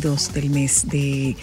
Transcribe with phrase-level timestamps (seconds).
[0.00, 1.36] 22 del mes de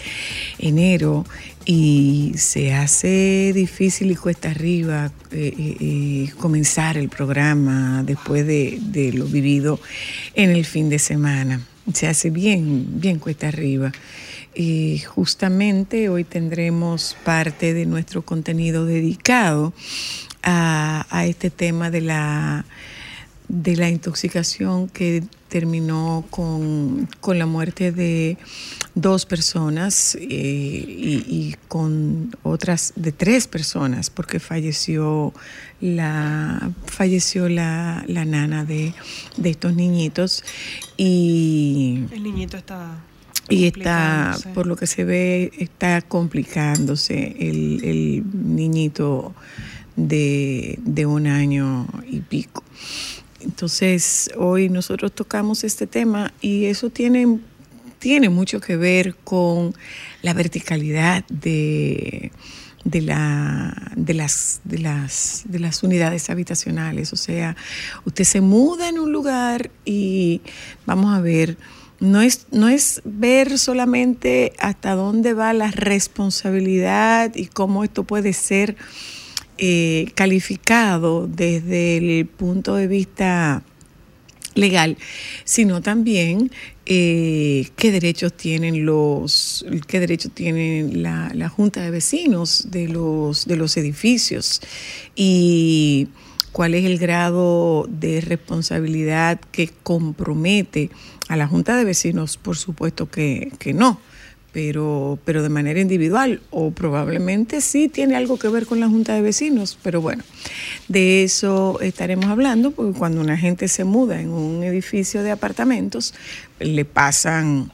[0.58, 1.24] enero
[1.64, 9.12] y se hace difícil y cuesta arriba eh, eh, eh, comenzar el programa después de,
[9.14, 9.80] lo vivido
[10.34, 11.60] en el fin de semana.
[11.92, 13.92] Se hace bien, bien cuesta arriba.
[14.54, 19.72] Y justamente hoy tendremos parte de nuestro contenido dedicado
[20.42, 22.64] a este tema de la
[23.48, 28.38] de la intoxicación que terminó con, la muerte de
[28.94, 35.32] dos personas eh, y, con otras de tres personas porque falleció
[35.80, 38.94] la falleció la, nana de,
[39.42, 40.42] estos niñitos.
[40.96, 42.98] Y el niñito está
[43.48, 48.24] y está por lo que se ve está complicándose el, el
[48.56, 49.34] niñito
[49.96, 52.64] de, de un año y pico
[53.44, 57.38] entonces, hoy nosotros tocamos este tema y eso tiene,
[57.98, 59.74] tiene mucho que ver con
[60.22, 62.32] la verticalidad de,
[62.84, 67.12] de, la, de, las, de, las, de las unidades habitacionales.
[67.12, 67.56] O sea,
[68.06, 70.40] usted se muda en un lugar y
[70.86, 71.58] vamos a ver,
[72.00, 78.32] no es, no es ver solamente hasta dónde va la responsabilidad y cómo esto puede
[78.32, 78.76] ser
[79.58, 83.62] eh, calificado desde el punto de vista
[84.54, 84.96] legal,
[85.44, 86.50] sino también
[86.86, 93.46] eh, qué derechos tienen los, qué derechos tienen la, la, junta de vecinos de los,
[93.46, 94.60] de los edificios
[95.16, 96.08] y
[96.52, 100.90] cuál es el grado de responsabilidad que compromete
[101.28, 104.00] a la junta de vecinos, por supuesto que, que no
[104.54, 109.12] pero, pero de manera individual o probablemente sí tiene algo que ver con la Junta
[109.12, 110.22] de Vecinos, pero bueno,
[110.86, 116.14] de eso estaremos hablando porque cuando una gente se muda en un edificio de apartamentos,
[116.60, 117.72] le pasan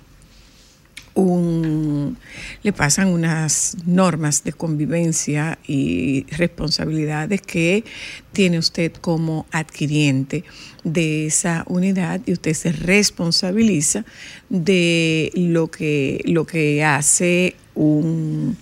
[1.14, 2.16] un,
[2.62, 7.84] le pasan unas normas de convivencia y responsabilidades que
[8.32, 10.44] tiene usted como adquiriente
[10.84, 14.04] de esa unidad y usted se responsabiliza
[14.48, 18.56] de lo que, lo que hace un,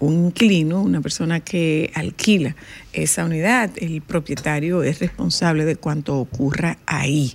[0.00, 2.56] un inquilino, una persona que alquila
[2.92, 3.70] esa unidad.
[3.76, 7.34] El propietario es responsable de cuanto ocurra ahí.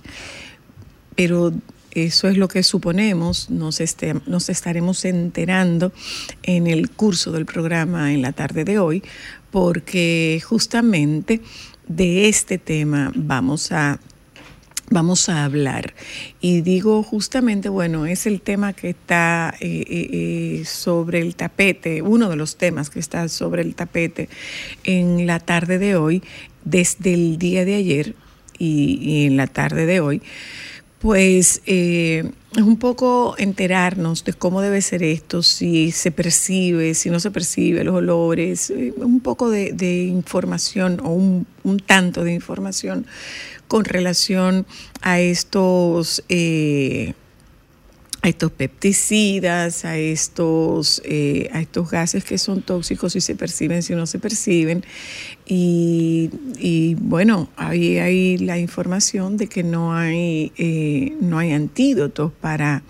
[1.14, 1.52] Pero
[1.92, 3.80] eso es lo que suponemos, nos,
[4.26, 5.92] nos estaremos enterando
[6.42, 9.02] en el curso del programa en la tarde de hoy,
[9.50, 11.40] porque justamente
[11.88, 13.98] de este tema vamos a
[14.90, 15.94] vamos a hablar.
[16.40, 20.08] Y digo justamente, bueno, es el tema que está eh, eh,
[20.60, 24.28] eh, sobre el tapete, uno de los temas que está sobre el tapete
[24.84, 26.22] en la tarde de hoy,
[26.64, 28.14] desde el día de ayer
[28.58, 30.22] y en la tarde de hoy
[30.98, 32.24] pues es
[32.56, 37.84] un poco enterarnos de cómo debe ser esto, si se percibe, si no se percibe,
[37.84, 41.46] los olores, un poco de, información o un,
[41.84, 43.06] tanto de información
[43.68, 44.66] con relación
[45.02, 46.22] a estos...
[46.28, 47.14] Eh,
[48.26, 53.84] a estos pepticidas, a estos, eh, a estos gases que son tóxicos si se perciben,
[53.84, 54.84] si no se perciben.
[55.46, 62.82] Y, bueno, ahí hay la información de que no hay, eh, no hay antídotos para,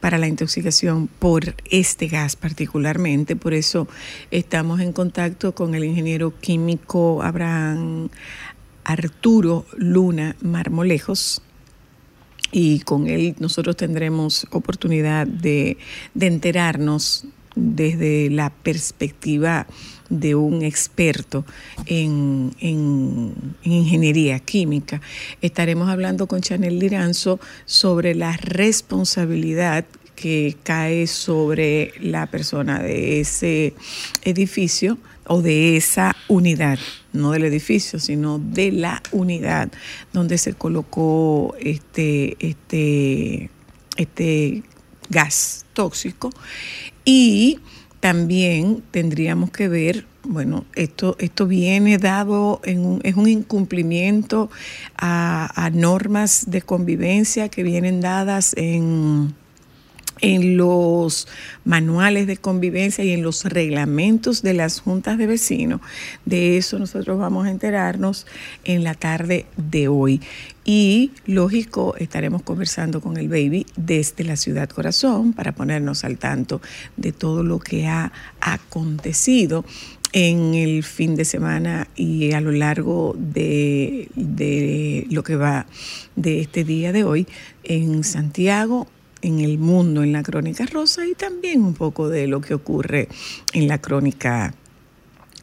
[0.00, 3.34] para la intoxicación por este gas particularmente.
[3.34, 3.88] Por eso
[4.30, 8.10] estamos en contacto con el ingeniero químico Abraham
[8.86, 11.42] Arturo Luna Marmolejos
[12.52, 15.76] y con él nosotros tendremos oportunidad de,
[16.18, 17.24] enterarnos
[17.56, 19.66] desde la perspectiva
[20.08, 21.44] de un experto
[21.86, 22.52] en,
[23.64, 25.00] ingeniería química.
[25.42, 29.84] Estaremos hablando con Chanel Liranzo sobre la responsabilidad
[30.14, 33.74] que cae sobre la persona de ese
[34.22, 34.96] edificio
[35.28, 36.78] o de esa unidad,
[37.12, 39.70] no del edificio, sino de la unidad
[40.12, 43.50] donde se colocó este, este,
[43.96, 44.62] este
[45.08, 46.30] gas tóxico.
[47.04, 47.60] Y
[48.00, 54.50] también tendríamos que ver, bueno, esto, esto viene dado en un, es un incumplimiento
[54.96, 59.34] a normas de convivencia que vienen dadas en
[60.20, 61.28] en los
[61.64, 65.80] manuales de convivencia y en los reglamentos de las juntas de vecinos.
[66.24, 68.26] De eso nosotros vamos a enterarnos
[68.64, 70.20] en la tarde de hoy.
[70.64, 76.60] Y lógico, estaremos conversando con el baby desde la ciudad corazón para ponernos al tanto
[76.96, 79.64] de todo lo que ha acontecido
[80.12, 85.66] en el fin de semana y a lo largo de, de lo que va
[86.16, 87.26] de este día de hoy
[87.64, 88.88] en Santiago,
[89.22, 93.08] en el mundo, en la crónica rosa y también un poco de lo que ocurre
[93.52, 94.54] en la crónica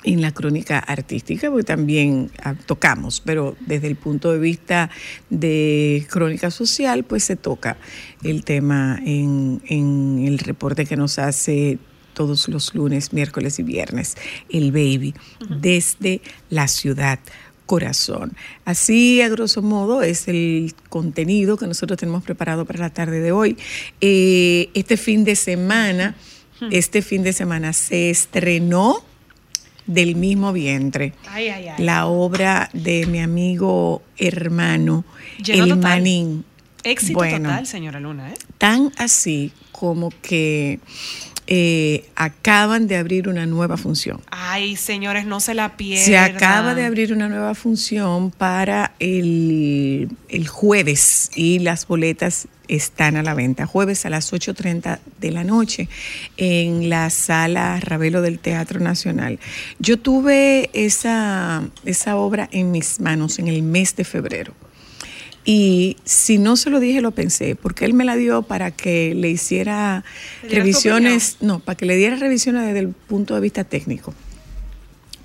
[0.03, 4.89] en la crónica artística, porque también ah, tocamos, pero desde el punto de vista
[5.29, 7.77] de crónica social, pues se toca
[8.21, 11.79] el tema en, en el reporte que nos hace
[12.13, 14.15] todos los lunes, miércoles y viernes,
[14.49, 15.13] el baby,
[15.49, 17.19] desde la ciudad
[17.73, 18.33] corazón.
[18.65, 23.31] Así, a grosso modo, es el contenido que nosotros tenemos preparado para la tarde de
[23.31, 23.57] hoy.
[23.99, 26.15] Eh, este fin de semana,
[26.69, 29.03] este fin de semana se estrenó
[29.87, 31.13] del mismo vientre.
[31.79, 35.03] la obra de mi amigo hermano,
[35.47, 36.45] el Manín.
[36.83, 38.33] Éxito total, señora Luna.
[38.33, 38.37] ¿eh?
[38.59, 40.79] Tan así como que
[41.47, 44.21] eh, acaban de abrir una nueva función.
[44.31, 46.05] Ay, señores, no se la pierdan.
[46.05, 53.15] Se acaba de abrir una nueva función para el, el jueves y las boletas están
[53.17, 53.65] a la venta.
[53.65, 55.89] Jueves a las 8.30 de la noche
[56.37, 59.39] en la sala Ravelo del Teatro Nacional.
[59.79, 64.53] Yo tuve esa, esa obra en mis manos en el mes de febrero.
[65.45, 69.13] Y si no se lo dije, lo pensé, porque él me la dio para que
[69.13, 70.05] le hiciera
[70.49, 74.13] revisiones, no, para que le diera revisiones desde el punto de vista técnico,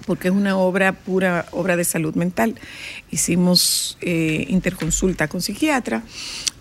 [0.07, 2.57] porque es una obra pura, obra de salud mental.
[3.13, 6.03] Hicimos eh, interconsulta con psiquiatra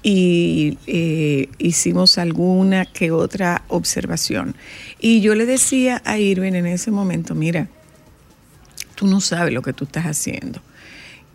[0.03, 4.55] y eh, hicimos alguna que otra observación.
[4.99, 7.69] Y yo le decía a Irving en ese momento, mira,
[8.93, 10.61] tú no sabes lo que tú estás haciendo.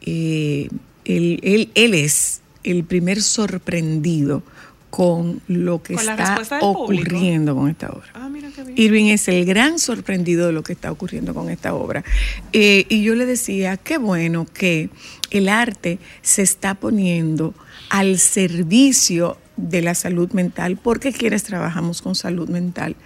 [0.02, 0.68] Eh,
[1.04, 4.42] él, él, es el primer sorprendido
[4.90, 8.10] con lo que está ocurriendo con esta obra.
[8.12, 8.30] Ah,
[8.76, 12.04] Irving es el gran sorprendido de lo que está ocurriendo con esta obra.
[12.52, 14.90] Eh, y yo le decía, qué bueno que
[15.30, 17.54] el arte se está poniendo
[17.88, 22.96] al servicio de la salud mental, porque quienes trabajamos con salud mental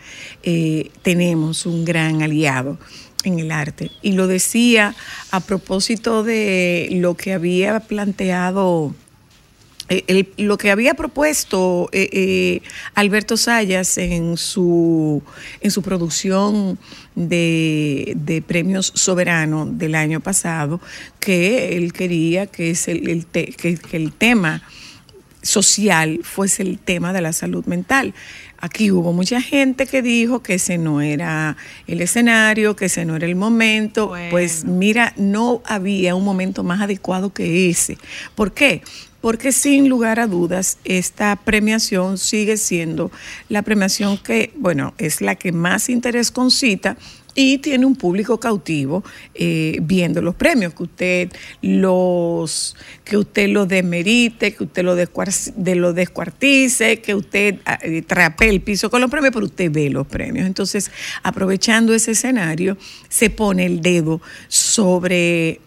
[0.42, 2.78] eh, tenemos un gran aliado
[3.26, 3.90] en el arte.
[4.02, 4.94] Y lo decía
[5.30, 8.94] a propósito de lo que había planteado.
[9.88, 12.60] Eh, lo que había propuesto eh, eh,
[12.94, 15.22] Alberto Sayas en su,
[15.60, 16.76] en su producción
[17.14, 20.80] de, premios soberanos del año pasado,
[21.20, 24.62] que él quería que, es el, que el tema
[25.42, 28.12] social fuese el tema de la salud mental.
[28.66, 31.56] Aquí hubo mucha gente que dijo que ese no era
[31.86, 34.12] el escenario, que ese no era el momento.
[34.32, 37.96] Pues mira, no había un momento más adecuado que ese.
[38.34, 38.82] ¿Por qué?
[39.20, 43.12] Porque sin lugar a dudas, esta premiación sigue siendo
[43.48, 46.96] la premiación que, bueno, es la que más interés concita
[47.36, 52.74] y tiene un público cautivo eh, viendo los premios, que usted los,
[53.04, 58.62] que usted lo demerite, que usted lo, de descuartice, que usted ah, eh, trape el
[58.62, 60.46] piso con los premios, pero usted ve los premios.
[60.46, 60.90] Entonces,
[61.22, 62.78] aprovechando ese escenario,
[63.08, 65.60] se pone el dedo sobre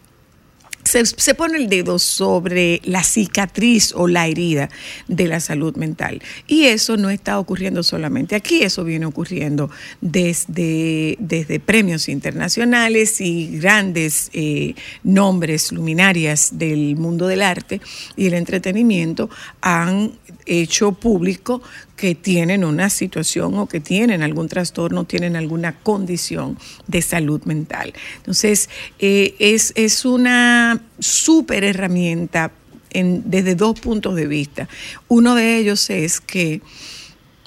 [0.89, 4.69] se, pone el dedo sobre la cicatriz o la herida
[5.08, 6.22] de la salud mental.
[6.48, 9.69] Y eso no está ocurriendo solamente aquí, eso viene ocurriendo
[10.01, 17.81] desde, desde premios internacionales y grandes eh, nombres luminarias del mundo del arte
[18.15, 19.29] y el entretenimiento
[19.62, 20.12] han
[20.50, 21.62] hecho público
[21.96, 27.94] que tienen una situación o que tienen algún trastorno, tienen alguna condición de salud mental.
[28.18, 32.51] Entonces, eh, es, es, una, súper herramienta
[32.91, 34.68] desde dos puntos de vista.
[35.08, 36.62] Uno de ellos es que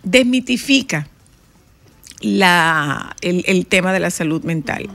[0.02, 1.08] desmitifica
[2.20, 4.88] la, el, tema de la salud mental.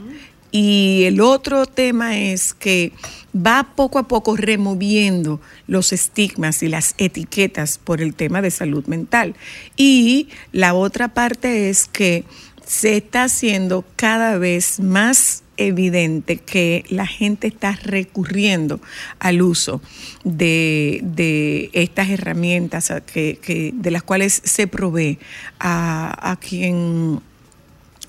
[0.50, 2.92] Y el otro tema es que
[3.34, 8.86] va poco a poco removiendo los estigmas y las etiquetas por el tema de salud
[8.86, 9.34] mental.
[9.76, 12.24] Y la otra parte es que
[12.66, 18.80] se está haciendo cada vez más evidente que la gente está recurriendo
[19.18, 19.82] al uso
[20.24, 25.18] de, estas herramientas que, de las cuales se provee
[25.58, 27.20] a, a quien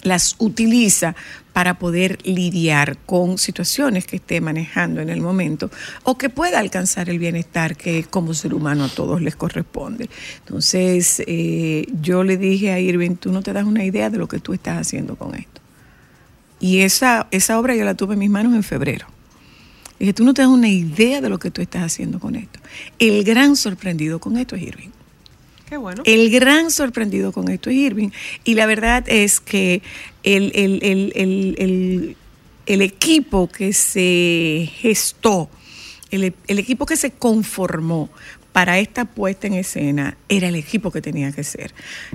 [0.03, 1.15] las utiliza
[1.53, 5.69] para poder lidiar con situaciones que esté manejando en el momento
[6.03, 10.09] o que pueda alcanzar el bienestar que como ser humano a todos les corresponde.
[10.39, 14.27] Entonces, eh, yo le dije a Irving, tú no te das una idea de lo
[14.27, 15.59] que tú estás haciendo con esto.
[16.59, 19.07] Y esa, esa obra yo la tuve en mis manos en febrero.
[19.99, 22.59] Dije, tú no te das una idea de lo que tú estás haciendo con esto.
[22.99, 24.89] El gran sorprendido con esto es Irving.
[25.69, 26.01] Qué bueno.
[26.05, 28.09] El gran sorprendido con esto es Irving.
[28.43, 29.81] Y la verdad es que
[30.23, 30.51] el,
[32.69, 35.49] el equipo que se gestó,
[36.11, 38.09] el, equipo que se conformó
[38.51, 41.73] para esta puesta en escena era el equipo que tenía que ser.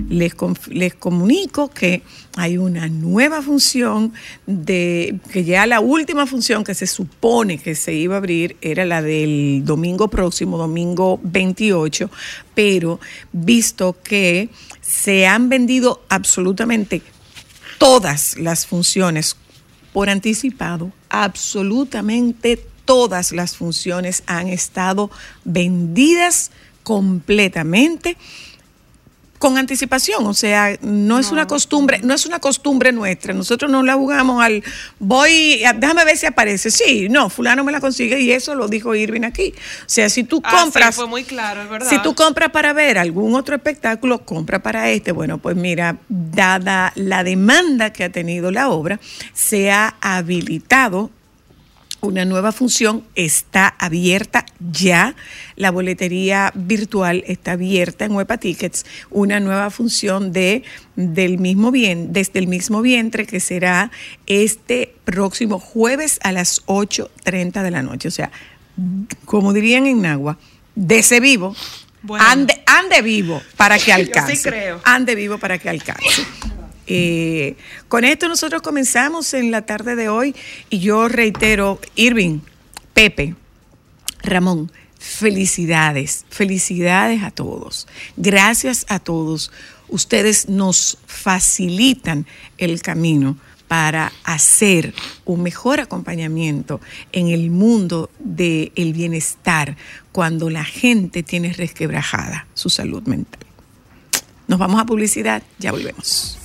[0.09, 0.33] Les,
[0.69, 2.01] les comunico que
[2.35, 4.13] hay una nueva función
[4.45, 8.85] de que ya la última función que se supone que se iba a abrir era
[8.85, 12.09] la del domingo próximo, domingo 28,
[12.53, 12.99] pero
[13.31, 14.49] visto que
[14.81, 17.01] se han vendido absolutamente
[17.77, 19.37] todas las funciones
[19.93, 22.74] por anticipado, absolutamente todas
[23.31, 25.09] las funciones han estado
[25.43, 26.51] vendidas
[26.83, 28.17] completamente
[29.37, 33.33] con anticipación, o sea, no es una costumbre, no es una costumbre nuestra.
[33.33, 34.63] Nosotros no la jugamos al
[34.97, 36.71] voy, déjame ver si aparece.
[36.71, 39.53] Sí, no, fulano me la consigue y eso lo dijo Irving aquí.
[39.81, 41.89] O sea, si tú ah, compras, fue muy claro, es verdad.
[41.89, 45.11] Si tú compras para ver algún otro espectáculo, compra para este.
[45.11, 48.99] Bueno, pues mira, dada la demanda que ha tenido la obra,
[49.33, 51.11] se ha habilitado
[52.01, 55.15] una nueva función está abierta ya.
[55.55, 58.85] La boletería virtual está abierta en Huepa Tickets.
[59.09, 60.63] Una nueva función de,
[60.95, 63.91] del mismo bien, desde el mismo vientre que será
[64.27, 68.07] este próximo jueves a las 8.30 de la noche.
[68.07, 68.31] O sea,
[69.25, 70.37] como dirían en Nagua,
[70.75, 71.55] de ese vivo,
[72.19, 74.35] ande, ande, vivo para que alcance.
[74.35, 74.81] sí creo.
[74.83, 76.25] Ande vivo para que alcance.
[76.87, 77.55] Eh,
[77.87, 80.35] con esto nosotros comenzamos en la tarde de hoy
[80.69, 82.39] y yo reitero, Irving,
[82.93, 83.35] Pepe,
[84.21, 87.87] Ramón, felicidades, felicidades a todos.
[88.17, 89.51] Gracias a todos.
[89.87, 92.25] Ustedes nos facilitan
[92.57, 93.37] el camino
[93.67, 94.93] para hacer
[95.25, 99.75] un mejor acompañamiento en el mundo del bienestar
[100.11, 103.41] cuando la gente tiene resquebrajada su salud mental.
[104.47, 106.37] Nos vamos a publicidad, ya volvemos.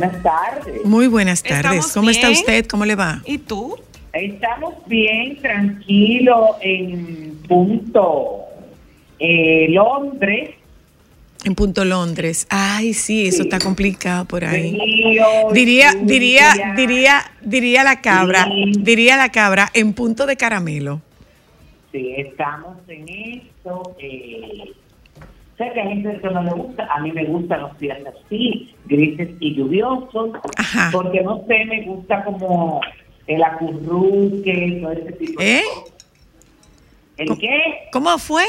[0.00, 0.84] Buenas tardes.
[0.86, 1.92] Muy buenas tardes.
[1.92, 2.64] ¿Cómo está usted?
[2.66, 3.20] ¿Cómo le va?
[3.26, 3.76] ¿Y tú?
[4.14, 8.46] Estamos bien, tranquilo, en punto
[9.18, 10.52] eh, Londres.
[11.44, 12.46] En punto Londres.
[12.48, 14.72] Ay, sí, eso está complicado por ahí.
[15.52, 21.02] diría, diría, diría, diría la cabra, diría la cabra, en punto de caramelo.
[21.92, 23.96] Sí, estamos en esto.
[23.98, 24.72] Eh,
[25.60, 28.74] Sé que hay gente que no le gusta, a mí me gustan los días así,
[28.86, 30.30] grises y lluviosos,
[30.90, 32.80] porque no sé, me gusta como
[33.26, 35.62] el acurruque, todo ese tipo de ¿Eh?
[35.74, 35.94] cosas.
[37.18, 37.60] ¿El qué?
[37.92, 38.44] ¿Cómo fue?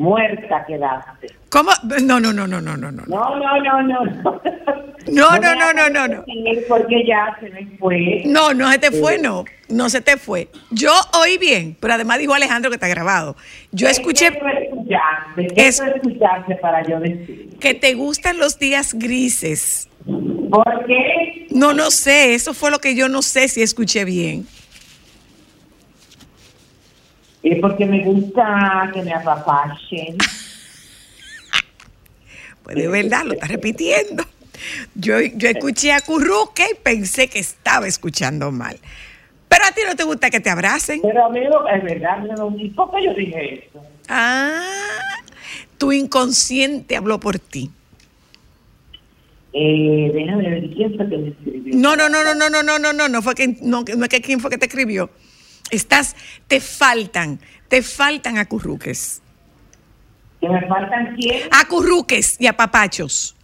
[0.00, 1.26] Muerta quedaste.
[1.50, 1.72] ¿Cómo?
[2.02, 2.90] No, no, no, no, no, no.
[2.90, 4.04] No, no, no, no.
[4.06, 4.40] no.
[5.08, 6.24] No, no, no, no, no, no.
[6.68, 8.22] Porque ya se me fue.
[8.24, 9.44] No, no se te fue, no.
[9.68, 10.48] No se te fue.
[10.70, 10.90] Yo
[11.20, 13.36] oí bien, pero además dijo Alejandro que está grabado.
[13.72, 14.28] Yo escuché.
[15.56, 15.82] Es,
[16.62, 17.58] para yo decir?
[17.60, 19.86] Que te gustan los días grises.
[20.06, 21.46] ¿Por qué?
[21.50, 22.32] No, no sé.
[22.34, 24.46] Eso fue lo que yo no sé si escuché bien.
[27.42, 30.18] Es porque me gusta que me apapachen.
[32.62, 34.24] pues de verdad, lo está repitiendo.
[34.94, 38.76] Yo, yo escuché a Curruque y pensé que estaba escuchando mal.
[39.48, 41.00] Pero a ti no te gusta que te abracen.
[41.02, 43.82] Pero a mí no, es verdad, no, ¿por qué yo dije eso?
[44.08, 44.62] Ah,
[45.78, 47.70] tu inconsciente habló por ti.
[49.52, 51.76] Eh, déjame ver quién fue que me escribió.
[51.76, 54.08] No, no, no, no, no, no, no, no, no, no fue que no, no es
[54.08, 55.10] que quién fue que te escribió.
[55.70, 59.22] Estás, te faltan, te faltan acurruques.
[60.40, 61.42] ¿Que me faltan quién?
[61.50, 63.36] Acurruques y apapachos.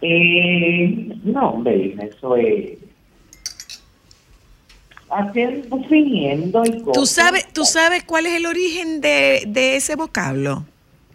[0.00, 2.78] Eh, no, hombre, eso es
[5.10, 6.92] haciendo, fingiendo y cosas.
[6.94, 10.64] ¿Tú sabes, ¿Tú sabes cuál es el origen de, de ese vocablo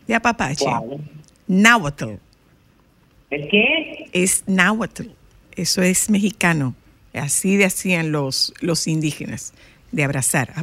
[0.07, 0.65] de apapache?
[0.65, 0.99] ¿Cuál?
[1.47, 2.15] Náhuatl.
[3.29, 4.09] ¿El qué?
[4.13, 5.07] Es náhuatl.
[5.55, 6.75] Eso es mexicano.
[7.13, 9.53] Así de hacían los, los indígenas,
[9.91, 10.53] de abrazar.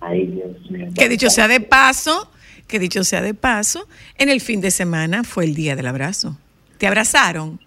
[0.00, 0.88] Ay, Dios mío.
[0.96, 2.30] Que dicho sea de paso,
[2.66, 3.86] que dicho sea de paso,
[4.18, 6.38] en el fin de semana fue el día del abrazo.
[6.78, 7.58] ¿Te abrazaron?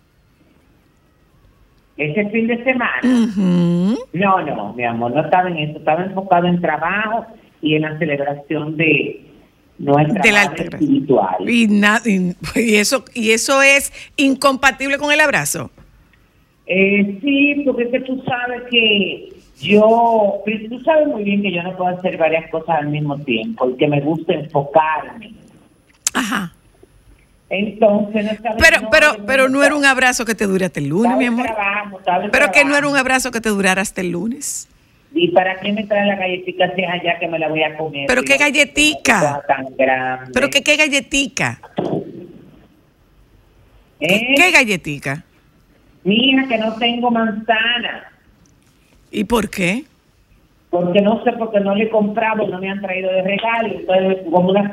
[1.98, 3.02] Ese fin de semana.
[4.14, 5.80] No, no, mi amor, no estaba en eso.
[5.80, 7.26] Estaba enfocado en trabajo
[7.62, 9.26] y en la celebración de
[9.80, 11.50] nuestra de espiritual.
[11.50, 11.68] Y,
[12.56, 15.72] y, eso, ¿Y eso es incompatible con el abrazo?
[16.72, 21.52] Eh, sí, porque es que tú sabes que yo, pues, tú sabes muy bien que
[21.52, 25.34] yo no puedo hacer varias cosas al mismo tiempo y que me gusta enfocarme.
[26.14, 26.54] Ajá.
[27.50, 31.18] Entonces, no pero, pero, pero no era un abrazo que te dure hasta el lunes,
[31.18, 31.48] mi amor.
[32.32, 34.70] pero que no era un abrazo que te durara hasta el lunes.
[35.16, 37.76] ¿Y para qué me traen la galletita si es allá que me la voy a
[37.76, 38.06] comer?
[38.08, 39.42] Pero qué galletica.
[40.32, 41.60] Pero que qué galletica.
[44.00, 44.36] ¿Eh?
[44.38, 45.26] ¿Qué galletica?
[46.10, 48.12] Mira que no tengo manzana.
[49.12, 49.86] ¿Y por qué?
[50.70, 53.70] porque no sé por qué no le he comprado, no me han traído de regalo,
[53.74, 54.72] entonces como unas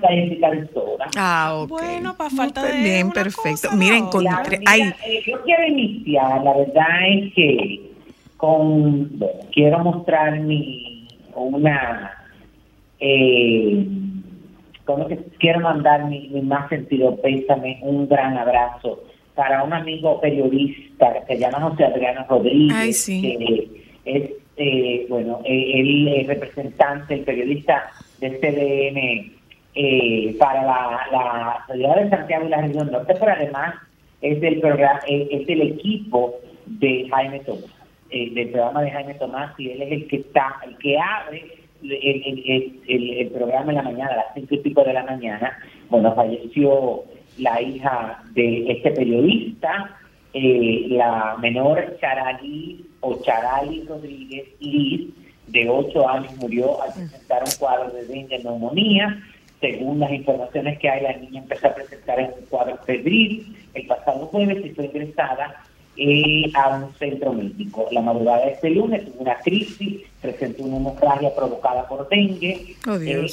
[0.75, 1.07] soda.
[1.17, 1.69] Ah, ok.
[1.71, 3.71] Bueno, para falta de Bien, perfecto.
[3.73, 4.57] Miren, encontré...
[4.57, 7.93] Eh, yo quiero iniciar, la verdad es que
[8.37, 9.11] con...
[9.53, 11.09] quiero mostrar mi...
[11.35, 12.13] una...
[13.01, 13.87] Eh,
[14.85, 19.03] como que quiero mandar mi, más sentido pésame, un gran abrazo
[19.37, 23.21] para un amigo periodista que se llama José Adriano Rodríguez, Ay, sí.
[23.23, 23.71] que
[24.05, 29.33] es eh, bueno, eh, él es representante, el periodista de CDN
[29.75, 33.75] eh, para la, ciudad de Santiago y la región norte, pero además
[34.23, 37.65] es del programa, es del equipo de Jaime Tomás,
[38.11, 41.45] del programa de Jaime Tomás, y él es el que está, el que abre
[41.83, 45.59] el, programa en la mañana, a las cinco y pico de la mañana.
[45.91, 47.05] Bueno, falleció
[47.39, 49.99] la hija de este periodista,
[50.33, 55.11] la menor Charalí o Charali Rodríguez Liz,
[55.47, 59.23] de 8 años, murió al presentar un cuadro de dengue neumonía.
[59.61, 64.27] Según las informaciones que hay, la niña empezó a presentar un cuadro febril el pasado
[64.27, 65.63] jueves y fue ingresada
[65.97, 67.87] eh, a un centro médico.
[67.91, 72.97] La madrugada de este lunes tuvo una crisis, presentó una hemorragia provocada por dengue oh,
[72.97, 73.27] eh,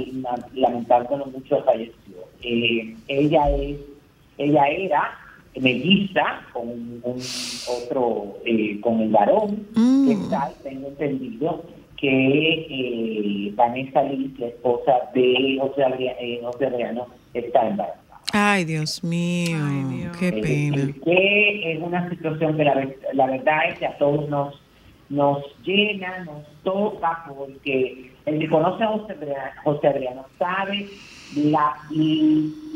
[0.00, 2.17] y lamentándolo mucho falleció.
[2.42, 3.76] Eh, ella es,
[4.38, 5.18] ella era
[5.60, 7.20] melliza con un
[7.68, 10.08] otro, eh, con el varón, mm.
[10.08, 11.64] que tal, tengo entendido
[11.96, 18.04] que eh, Vanessa Liz, la esposa de José Adriano, eh, está embarazada.
[18.32, 19.58] Ay, Dios mío,
[20.18, 20.92] qué pena.
[21.04, 24.54] que es una situación que la, la verdad es que a todos nos
[25.08, 30.86] nos llena, nos toca, porque el que conoce a José Adriano, José Adriano sabe
[31.36, 31.76] la,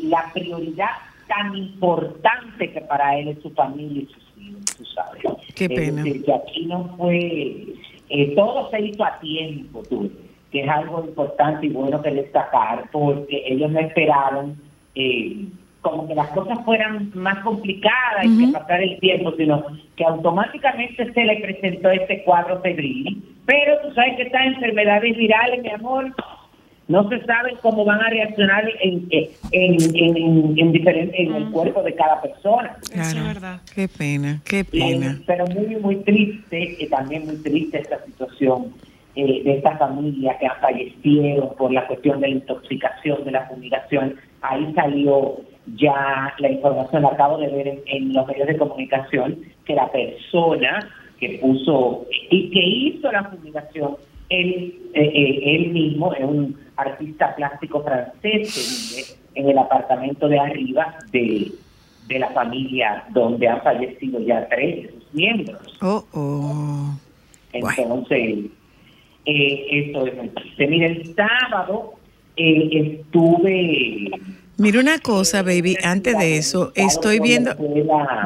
[0.02, 0.90] la prioridad
[1.28, 5.22] tan importante que para él es su familia y sus hijos, tú sabes.
[5.54, 6.02] Qué pena.
[6.02, 7.66] que aquí no fue,
[8.08, 10.10] eh, todo se hizo a tiempo, tú,
[10.50, 14.56] que es algo importante y bueno que destacar, porque ellos no esperaron
[14.94, 15.46] eh,
[15.80, 19.64] como que las cosas fueran más complicadas y que pasar el tiempo, sino
[19.96, 23.22] que automáticamente se le presentó este cuadro febril.
[23.46, 26.14] Pero tú sabes que estas enfermedades virales, mi amor,
[26.92, 32.20] no se sabe cómo van a reaccionar en, en, en, en, el cuerpo de cada
[32.20, 32.76] persona.
[32.92, 33.60] Claro, es verdad.
[33.74, 35.18] Qué pena, qué pena.
[35.26, 38.74] pero muy, muy triste, y también muy triste esta situación
[39.16, 43.46] eh, de esta familia que han fallecido por la cuestión de la intoxicación, de la
[43.46, 44.16] fumigación.
[44.42, 45.40] Ahí salió
[45.76, 50.90] ya la información la acabo de ver en, los medios de comunicación que la persona
[51.18, 53.96] que puso y que hizo la fumigación,
[54.28, 60.28] él, eh, eh, él mismo es un artista plástico francés que vive en el apartamento
[60.28, 61.52] de arriba de,
[62.08, 65.78] de la familia donde han fallecido ya tres de sus miembros.
[65.80, 66.94] Oh, oh.
[67.52, 68.46] Entonces,
[69.24, 70.66] eh, eso es muy triste.
[70.66, 71.94] Mira, el sábado
[72.36, 74.10] eh, estuve...
[74.58, 77.54] Mira una cosa, baby, antes de eso, estoy viendo...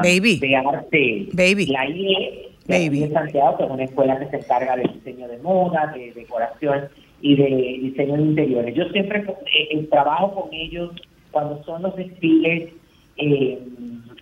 [0.03, 0.39] Baby.
[0.39, 1.27] De arte.
[1.31, 1.65] Baby.
[1.67, 2.99] La IE, baby.
[2.99, 6.89] de Santiago, que es una escuela que se encarga de diseño de moda, de decoración
[7.21, 8.75] y de diseño de interiores.
[8.75, 10.91] Yo siempre eh, trabajo con ellos
[11.31, 12.69] cuando son los desfiles,
[13.17, 13.59] eh,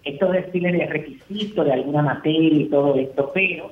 [0.03, 3.71] estos desfiles de requisito de alguna materia y todo esto, pero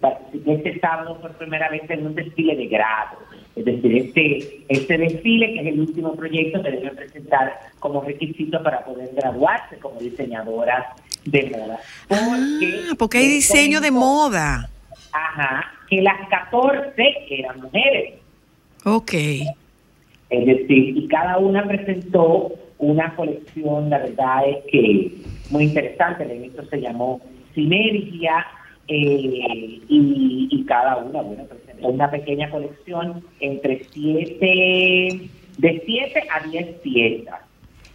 [0.00, 3.18] participé este sábado por primera vez en un desfile de grado.
[3.54, 8.62] Es decir, este, este desfile, que es el último proyecto, se debe presentar como requisito
[8.62, 11.78] para poder graduarse como diseñadora de moda.
[12.08, 14.70] Porque, ah, porque hay diseño de moda.
[15.12, 16.92] Ajá, que las 14
[17.28, 18.14] eran mujeres.
[18.84, 19.12] Ok.
[19.14, 25.12] Es decir, y cada una presentó una colección, la verdad es que
[25.50, 27.20] muy interesante, el evento se llamó
[27.54, 28.46] Sinergia,
[28.88, 36.66] eh, y, cada una, bueno, presentó una pequeña colección entre siete, de siete a diez
[36.80, 37.40] piezas.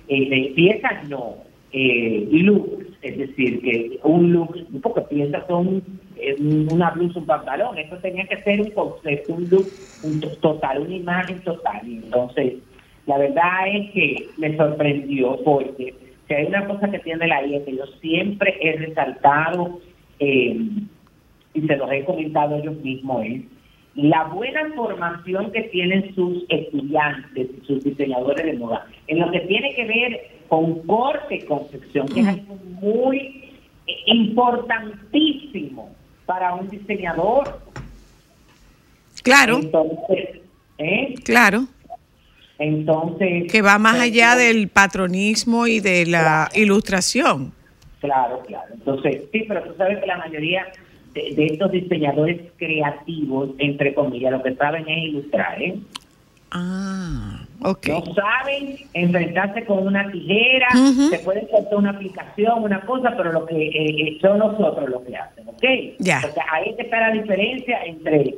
[0.08, 1.36] Eh, de piezas no,
[1.74, 5.84] eh, looks, es decir, que un look, de piezas son
[6.70, 9.72] una blusa, un pantalón, eso tenía que ser un concepto, un look
[10.04, 11.82] un total, una imagen total.
[11.86, 12.56] Entonces,
[13.06, 15.94] la verdad es que me sorprendió porque
[16.28, 19.80] si hay una cosa que tiene la IA que yo siempre he resaltado
[20.20, 20.60] eh,
[21.54, 23.42] y se los he comentado ellos mismos, es
[23.96, 29.74] la buena formación que tienen sus estudiantes, sus diseñadores de moda, en lo que tiene
[29.74, 33.44] que ver con corte y confección, que es algo muy
[34.06, 35.97] importantísimo
[36.28, 37.60] para un diseñador.
[39.24, 39.58] Claro.
[39.58, 40.42] Entonces,
[40.78, 41.16] ¿eh?
[41.24, 41.66] Claro.
[42.60, 43.52] Entonces.
[43.52, 47.54] Que va más allá del patronismo y de la ilustración.
[48.00, 48.74] Claro, claro.
[48.74, 50.68] Entonces, sí, pero tú sabes que la mayoría
[51.14, 55.80] de, estos diseñadores creativos, entre comillas, lo que saben es ilustrar, ¿eh?
[56.52, 60.68] Ah, No saben enfrentarse con una tijera,
[61.10, 65.02] se pueden cortar una aplicación, una cosa, pero lo que eh, eh, son nosotros los
[65.04, 65.64] que hacen, ¿ok?
[66.00, 66.22] Ya.
[66.30, 68.36] O sea, ahí está la diferencia entre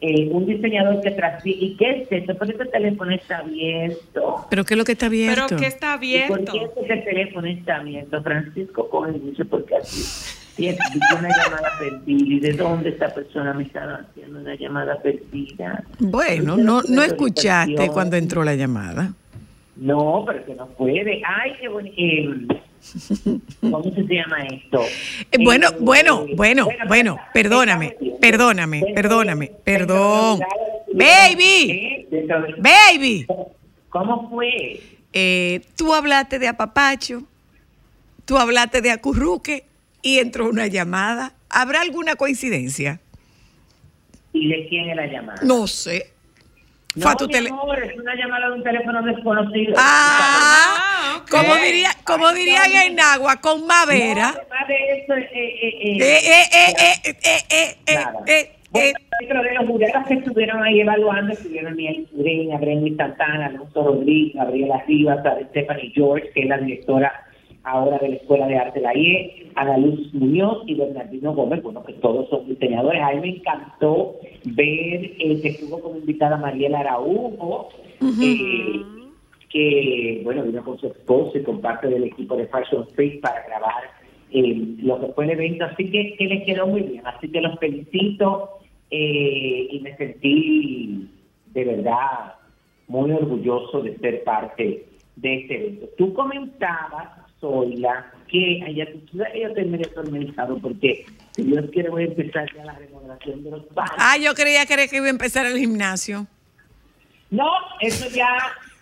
[0.00, 1.64] eh, un diseñador que transmite.
[1.64, 2.34] ¿Y qué es eso?
[2.36, 4.46] ¿Por qué este teléfono está abierto?
[4.50, 5.44] ¿Pero qué es lo que está abierto?
[5.48, 6.34] ¿Pero qué está abierto?
[6.34, 8.22] ¿Y ¿Por qué este teléfono está abierto?
[8.22, 10.41] Francisco coge y dice, porque así.
[10.56, 10.78] Tiene
[11.18, 12.04] una llamada perdida.
[12.06, 15.84] ¿Y de dónde esta persona me estaba haciendo una llamada perdida?
[15.98, 19.12] Bueno, no, no escuchaste cuando entró la llamada.
[19.76, 21.22] No, pero que no puede.
[21.24, 21.94] Ay, qué bonito.
[21.96, 22.58] Eh,
[23.60, 24.82] ¿Cómo se llama esto?
[25.30, 30.40] Eh, bueno, eh, bueno, bueno, bueno, perdóname, perdóname, perdóname, perdón.
[30.92, 32.06] Baby,
[32.58, 33.26] baby.
[33.88, 34.80] ¿Cómo fue?
[35.12, 37.22] Eh, tú hablaste de apapacho,
[38.24, 39.64] tú hablaste de acurruque
[40.02, 41.32] y entró una llamada.
[41.48, 43.00] ¿Habrá alguna coincidencia?
[44.32, 45.40] ¿Y de quién es la llamada?
[45.42, 46.12] No sé.
[46.94, 49.74] No, tu mi amor, es una llamada de un teléfono desconocido.
[49.78, 54.34] Ah, como diría, como dirían en agua, con madera.
[54.34, 56.74] No, de eso, eh, eh, eh,
[57.22, 63.06] eh, eh, eh, dentro de los jurados que estuvieron ahí evaluando, estuvieron Miel Sureña, Brenda
[63.06, 67.26] Santana, Alonso Rodríguez, Gabriela Rivas, Stephanie George, que es la directora
[67.64, 71.82] ahora de la Escuela de Arte la IE, Ana Luz Muñoz y Bernardino Gómez, bueno,
[71.84, 73.02] que todos son diseñadores.
[73.02, 77.68] A mí me encantó ver eh, que estuvo como invitada Mariela Araujo,
[78.00, 78.82] eh,
[79.48, 83.44] que, bueno, vino con su esposo y con parte del equipo de Fashion Street para
[83.46, 83.84] grabar
[84.32, 87.06] eh, lo que fue el evento, así que, que les quedó muy bien.
[87.06, 88.58] Así que los felicito
[88.94, 91.08] y me sentí
[91.46, 92.34] de verdad
[92.88, 94.84] muy orgulloso de ser parte
[95.16, 95.86] de este evento.
[95.96, 98.86] Tú comentabas Zoila, que allá
[99.34, 103.74] yo terminé atormentado porque si Dios quiere voy a empezar ya la remodelación de los
[103.74, 103.96] baños.
[103.98, 106.26] Ah, yo creía que iba a empezar el gimnasio.
[107.30, 107.50] No,
[107.80, 108.28] eso ya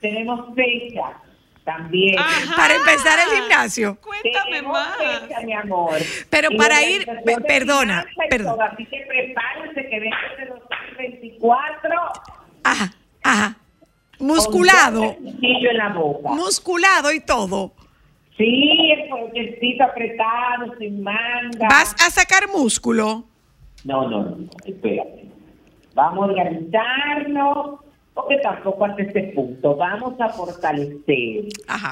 [0.00, 1.16] tenemos fecha
[1.64, 2.16] también.
[2.54, 3.98] Para empezar el gimnasio.
[4.00, 4.96] Cuéntame más.
[4.98, 5.98] Fecha, mi amor.
[6.28, 7.06] Pero para ir,
[7.46, 8.66] perdona, perdona.
[8.66, 11.90] Así que prepárense que venga de 2024.
[12.64, 12.92] Ajá,
[13.22, 13.56] ajá.
[14.18, 15.16] Musculado.
[15.24, 16.28] En la boca.
[16.30, 17.72] Musculado y todo.
[18.40, 21.68] Sí, el cuerpecito apretado, sin manga.
[21.68, 23.24] ¿Vas a sacar músculo?
[23.84, 25.26] No, no, no, espérate.
[25.94, 27.80] Vamos a organizarnos.
[28.14, 29.76] porque tampoco hasta este punto.
[29.76, 31.44] Vamos a fortalecer,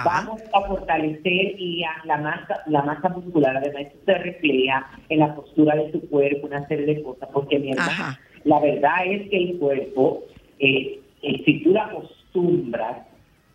[0.04, 5.34] vamos a fortalecer y a la masa, la masa muscular, además se refleja en la
[5.34, 9.36] postura de tu cuerpo, una serie de cosas, porque mi hermana, la verdad es que
[9.36, 10.22] el cuerpo,
[10.58, 13.07] eh, eh, si tú la acostumbras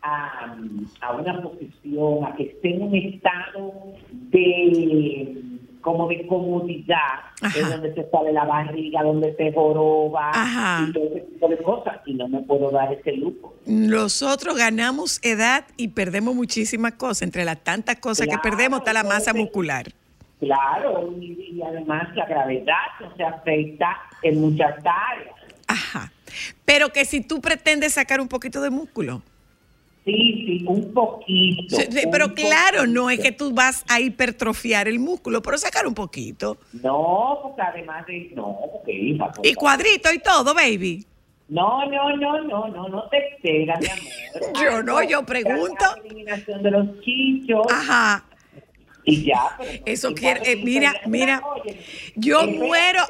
[0.03, 0.55] a,
[1.01, 3.73] a una posición, a que esté en un estado
[4.11, 7.19] de como de comodidad,
[7.55, 10.31] es donde se sale la barriga, donde se joroba,
[10.87, 13.53] y todo ese tipo de cosas, y no me puedo dar ese lujo.
[13.65, 19.03] Nosotros ganamos edad y perdemos muchísimas cosas, entre las tantas cosas que perdemos está la
[19.03, 19.87] masa muscular.
[20.39, 25.35] Claro, y, además la gravedad no se afecta en muchas áreas.
[25.67, 26.11] Ajá,
[26.65, 29.21] pero que si tú pretendes sacar un poquito de músculo,
[30.05, 31.77] Sí, sí, un poquito.
[32.11, 36.57] pero claro, no es que tú vas a hipertrofiar el músculo, pero sacar un poquito.
[36.73, 38.31] No, porque además de.
[38.35, 39.31] No, porque hija.
[39.43, 41.05] Y cuadrito y todo, baby.
[41.47, 44.53] No, no, no, no, no, no te esperas, mi amor.
[44.61, 45.85] yo no, yo pregunto.
[45.95, 47.65] La eliminación de los chichos.
[47.71, 48.25] Ajá.
[49.05, 49.57] Y ya.
[49.85, 51.41] Eso quiere, eh, mira, mira,
[52.15, 53.03] yo muero,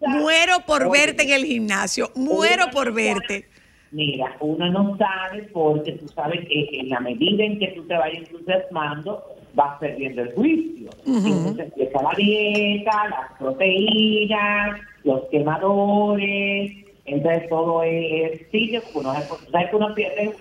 [0.00, 3.48] muero por verte en el gimnasio, muero por verte.
[3.92, 7.96] Mira, uno no sabe porque tú sabes que en la medida en que tú te
[7.96, 10.90] vayas entusiasmando, vas perdiendo el juicio.
[11.06, 16.72] Entonces empieza la dieta, las proteínas, los quemadores,
[17.04, 20.34] entonces todo es ejercicio, uno, sabes que uno pierde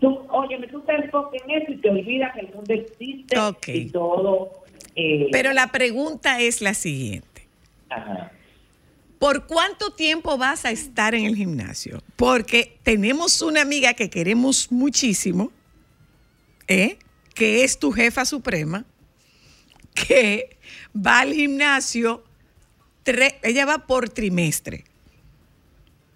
[0.00, 3.36] tú, oye, tú te enfocas en eso y te olvidas que el mundo existe
[3.72, 4.52] y todo.
[4.96, 7.48] Eh, Pero la pregunta es la siguiente.
[7.90, 8.30] Ajá.
[9.18, 12.02] ¿Por cuánto tiempo vas a estar en el gimnasio?
[12.16, 15.50] Porque tenemos una amiga que queremos muchísimo,
[16.68, 16.98] ¿eh?
[17.34, 18.84] que es tu jefa suprema,
[19.94, 20.56] que
[20.94, 22.24] va al gimnasio,
[23.42, 24.84] ella va por trimestre.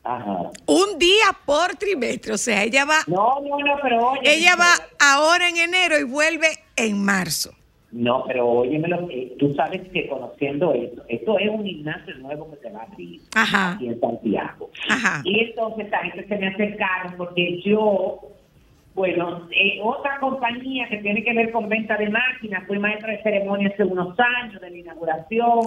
[0.05, 0.51] Ajá.
[0.67, 3.05] Un día por trimestre, o sea, ella va...
[3.07, 4.21] No, no, no, pero oye...
[4.25, 7.55] Ella va ahora en enero y vuelve en marzo.
[7.91, 12.71] No, pero óyemelo, tú sabes que conociendo esto, esto es un gimnasio nuevo que se
[12.71, 14.71] va a abrir aquí en Santiago.
[15.25, 18.21] Y entonces esta gente se me acercaron porque yo,
[18.95, 23.23] bueno, eh, otra compañía que tiene que ver con venta de máquinas, fui maestra de
[23.23, 25.61] ceremonia hace unos años de la inauguración,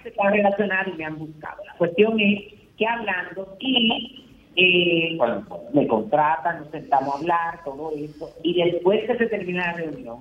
[0.00, 1.60] se está relacionado y me han buscado.
[1.66, 4.24] La cuestión es que hablando y
[4.56, 9.72] eh, bueno, me contratan, nos sentamos a hablar, todo eso, y después que se termina
[9.72, 10.20] la reunión,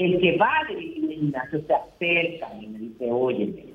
[0.00, 3.66] el que va a dirigir el gimnasio se acerca y me dice, oye,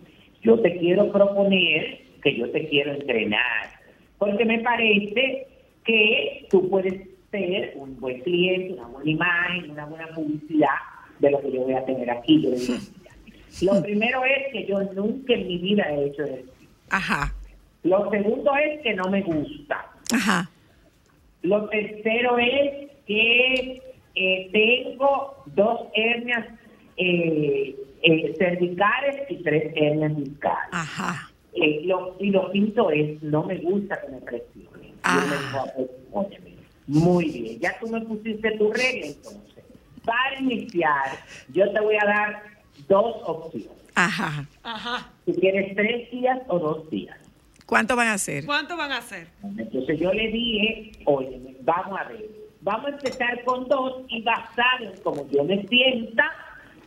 [0.42, 3.70] yo te quiero proponer que yo te quiero entrenar,
[4.18, 5.48] porque me parece
[5.84, 10.70] que tú puedes ser un buen cliente, una buena imagen, una buena publicidad
[11.20, 12.40] de lo que yo voy a tener aquí.
[13.62, 16.52] lo primero es que yo nunca en mi vida he hecho eso.
[16.90, 17.34] Ajá.
[17.84, 19.86] Lo segundo es que no me gusta.
[20.12, 20.50] Ajá.
[21.44, 23.82] Lo tercero es que
[24.16, 26.48] eh, tengo dos hernias
[26.98, 30.70] eh, eh, cervicales y tres hernias discales.
[30.72, 31.32] Ajá.
[31.84, 34.94] Lo, y lo quinto es, no me gusta que me presionen.
[35.04, 35.66] Ah.
[36.88, 39.64] muy bien, ya tú me pusiste tu regla entonces.
[40.04, 41.20] Para iniciar,
[41.54, 42.44] yo te voy a dar
[42.88, 43.72] dos opciones.
[43.96, 44.46] Ajá.
[44.64, 45.12] Ajá.
[45.26, 47.18] Si quieres tres días o dos días.
[47.66, 48.46] ¿Cuánto van a hacer?
[48.46, 49.28] ¿Cuánto van a hacer?
[49.58, 54.86] Entonces yo le dije, oye, vamos a ver Vamos a empezar con dos y basado
[54.86, 56.32] en como yo me sienta,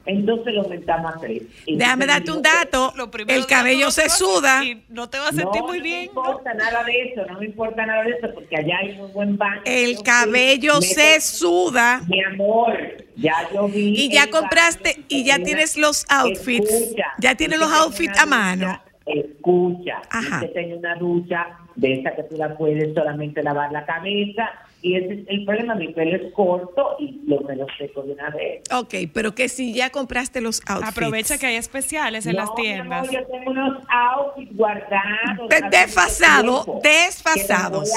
[0.06, 1.42] entonces lo aumentamos a tres.
[1.68, 2.92] Déjame darte un dato.
[3.28, 4.64] El cabello se suda.
[4.64, 6.10] Y no te va a sentir muy bien.
[6.12, 8.98] No me importa nada de eso, no me importa nada de eso, porque allá hay
[8.98, 9.62] un buen banco.
[9.66, 12.02] El cabello se suda.
[12.08, 12.76] Mi amor,
[13.14, 13.94] ya yo vi.
[14.04, 16.92] Y ya compraste, y ya tienes los outfits.
[17.20, 18.82] ya tienes los outfits a mano.
[19.06, 20.44] Escucha, Ajá.
[20.52, 25.12] tengo una ducha de esa que tú la puedes solamente lavar la cabeza y ese
[25.14, 28.62] es el problema, mi pelo es corto y lo me lo seco de una vez.
[28.72, 30.96] Ok, pero que si ya compraste los outfits.
[30.96, 33.06] Aprovecha que hay especiales en las tiendas.
[33.06, 35.48] No, yo tengo unos outfits guardados.
[35.70, 37.90] Desfasado, desfasados.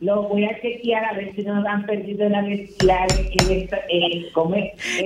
[0.00, 3.06] Lo voy a chequear a ver si nos han perdido la, la,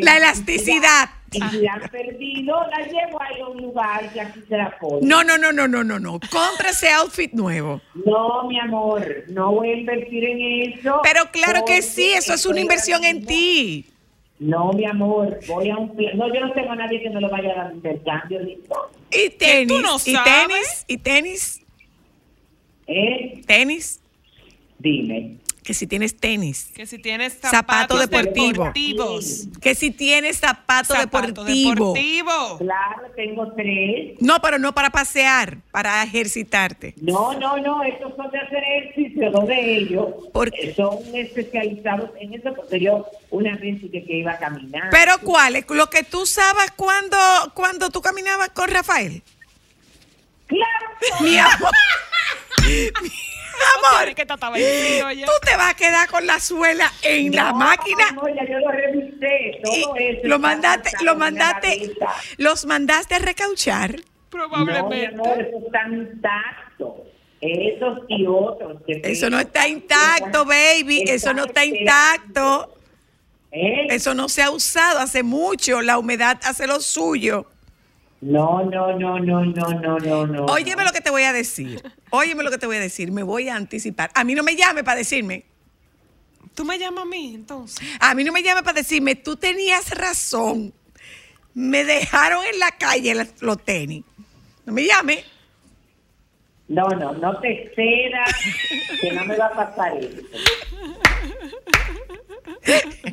[0.01, 1.09] la elasticidad.
[1.35, 5.01] Y si han perdido, la llevo a un lugar y aquí se la pongo.
[5.03, 6.21] No, no, no, no, no, no, no.
[6.31, 7.81] Cómprese outfit nuevo.
[8.07, 11.01] No, mi amor, no voy a invertir en eso.
[11.03, 13.87] Pero claro que sí, eso es una inversión en ti.
[14.39, 15.97] No, mi amor, voy a un...
[16.15, 18.41] No, yo no tengo a nadie que me lo vaya a dar intercambio.
[19.11, 20.07] ¿Y tenis?
[20.07, 20.85] ¿Y tenis?
[20.89, 21.61] ¿Y tenis?
[22.87, 23.43] ¿Eh?
[23.47, 24.01] ¿Tenis?
[24.79, 25.37] Dime.
[25.65, 28.47] Que si tienes tenis, que si tienes zapatos, zapatos deportivo.
[28.65, 31.95] deportivos, que si tienes zapato, Zapato deportivo.
[31.95, 32.59] deportivo.
[32.59, 34.17] Claro, tengo tres.
[34.21, 36.95] No, pero no para pasear, para ejercitarte.
[37.01, 42.11] No, no, no, estos son de hacer ejercicio, dos de ellos ¿Por eh, son especializados
[42.21, 44.91] en eso, porque yo una vez dije que iba a caminar.
[44.91, 45.65] Pero ¿cuáles?
[45.71, 47.17] Lo que tú usabas cuando,
[47.55, 49.23] cuando tú caminabas con Rafael.
[50.47, 51.73] Claro, Mi amor.
[53.79, 54.15] Amor.
[54.15, 54.27] Que.
[54.27, 58.11] Tú te vas a quedar con la suela en la No, máquina.
[58.13, 60.21] No, ya yo lo revisé, todo y eso.
[60.25, 61.93] lo mandaste, lo mandaste,
[62.39, 63.97] los mandaste a recauchar.
[64.31, 65.13] Probablemente.
[65.13, 67.05] No, mi amor, eso está intacto.
[67.41, 68.83] Esos y otros.
[68.87, 71.05] que Eso no está intacto, baby.
[71.07, 72.75] Eso no está intacto.
[73.53, 73.87] ¿Eh?
[73.91, 75.83] Eso no se ha usado hace mucho.
[75.83, 77.47] La humedad hace lo suyo.
[78.25, 80.47] No, no, no, no, no, no, no, no.
[80.47, 81.83] Óyeme lo que te voy a decir.
[82.09, 83.13] Óyeme lo que te voy a decir.
[83.13, 84.11] Me voy a anticipar.
[84.15, 85.45] A mí no me llame para decirme.
[86.55, 87.87] Tú me llamas a mí, entonces.
[88.01, 90.73] A mí no me llame para decirme, tú tenías razón.
[91.53, 94.05] Me dejaron en la calle los tenis.
[94.65, 95.23] No me llame.
[96.69, 98.35] No, no, no te cedas,
[99.03, 100.23] que no me va a pasar eso.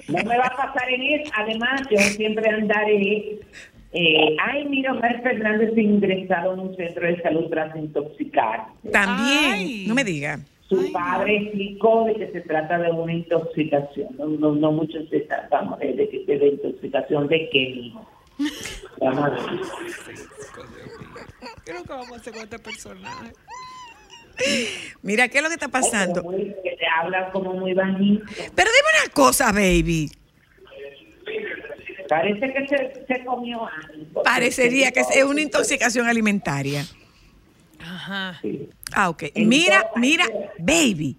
[0.08, 1.32] No me va a pasar en eso.
[1.36, 3.39] Además, yo siempre andaré.
[3.93, 8.67] Eh, ay, mira, Omar Fernández ingresado en un centro de salud tras intoxicar.
[8.91, 9.51] También.
[9.54, 9.86] Ay.
[9.88, 10.39] No me diga.
[10.69, 14.08] Su padre explicó de que se trata de una intoxicación.
[14.17, 18.10] No, no, no muchos se tratamos de, de, que- de intoxicación de qué, hijo.
[19.01, 19.39] Vamos a ver.
[21.65, 23.34] ¿Qué es lo que vamos a hacer con este personaje?
[25.01, 26.23] Mira, ¿qué es lo que está pasando?
[26.23, 28.23] Como muy- que te hablan como muy bajito.
[28.56, 30.10] Pero dime una cosa, baby.
[32.12, 34.21] Parece que se, se comió algo.
[34.21, 36.86] Parecería que es una intoxicación alimentaria.
[37.80, 38.38] Ajá.
[38.41, 38.67] Sí.
[38.91, 39.24] Ah, ok.
[39.36, 40.26] Mira, mira,
[40.60, 41.15] baby.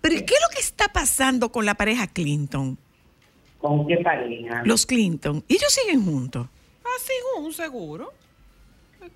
[0.00, 2.78] Pero ¿qué es lo que está pasando con la pareja Clinton?
[3.58, 4.62] ¿Con qué pareja?
[4.64, 5.44] Los Clinton.
[5.48, 6.46] Ellos siguen juntos.
[6.96, 8.12] Así un seguro.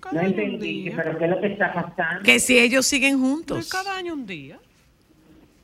[0.01, 2.23] Cada No entendí, pero ¿qué es lo que está pasando?
[2.23, 3.69] Que si ellos siguen De juntos.
[3.69, 4.59] cada año un día.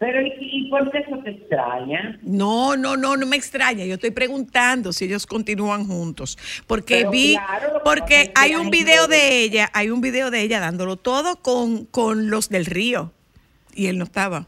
[0.06, 2.20] Pero ¿y, y por qué eso te extraña?
[2.24, 3.86] No, no, no, no me extraña.
[3.86, 6.38] Yo estoy preguntando si ellos continúan juntos.
[6.68, 10.42] Porque Pero vi, claro, porque hay un gente- video de ella, hay un video de
[10.42, 13.14] ella dándolo todo con, con los del río.
[13.74, 14.48] Y él no estaba.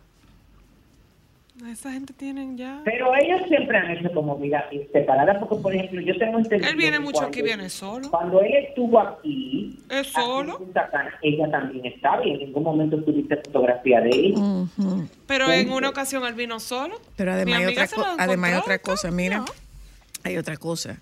[1.68, 2.82] Esa gente tienen ya.
[2.86, 6.70] Pero ellos siempre han hecho como vida separada, porque por ejemplo, yo tengo entendido.
[6.70, 8.10] Él viene que mucho cuando- aquí, viene solo.
[8.12, 10.52] Cuando él estuvo aquí, ¿Es aquí solo?
[10.54, 14.38] en Punta Cana, ella también estaba y en ningún momento tuviste fotografía de ella.
[14.40, 15.08] Ujú.
[15.28, 17.00] Pero en una ocasión él vino solo.
[17.16, 17.84] Pero además hay otra,
[18.18, 19.46] además hay encontró, otra cosa, mira, no.
[20.24, 20.98] hay otra cosa.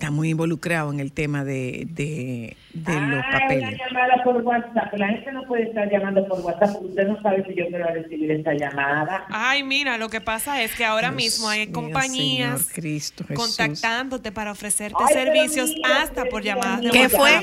[0.00, 3.68] Está muy involucrado en el tema de, de, de los Ah, papeles.
[3.68, 4.94] una llamada por WhatsApp.
[4.96, 7.84] La gente no puede estar llamando por WhatsApp porque usted no sabe si yo quiero
[7.92, 9.26] recibir esta llamada.
[9.28, 13.44] Ay, mira, lo que pasa es que ahora Dios mismo hay compañías Señor Cristo Jesús.
[13.58, 17.20] contactándote para ofrecerte Ay, servicios mira, hasta por llamadas ¿Qué WhatsApp.
[17.20, 17.36] fue?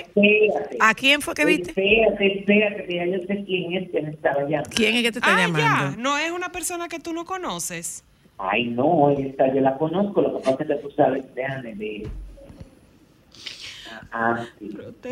[0.47, 0.77] Espérate.
[0.79, 1.69] ¿A quién fue que viste?
[1.69, 4.71] Espérate, espérate, que ya yo sé quién es que me estaba llamando.
[4.75, 5.95] ¿Quién es que te está Ah, llamando?
[5.95, 8.03] ya, no es una persona que tú no conoces.
[8.39, 12.07] Ay, no, esta yo la conozco, lo que pasa es que tú sabes, déjame ver.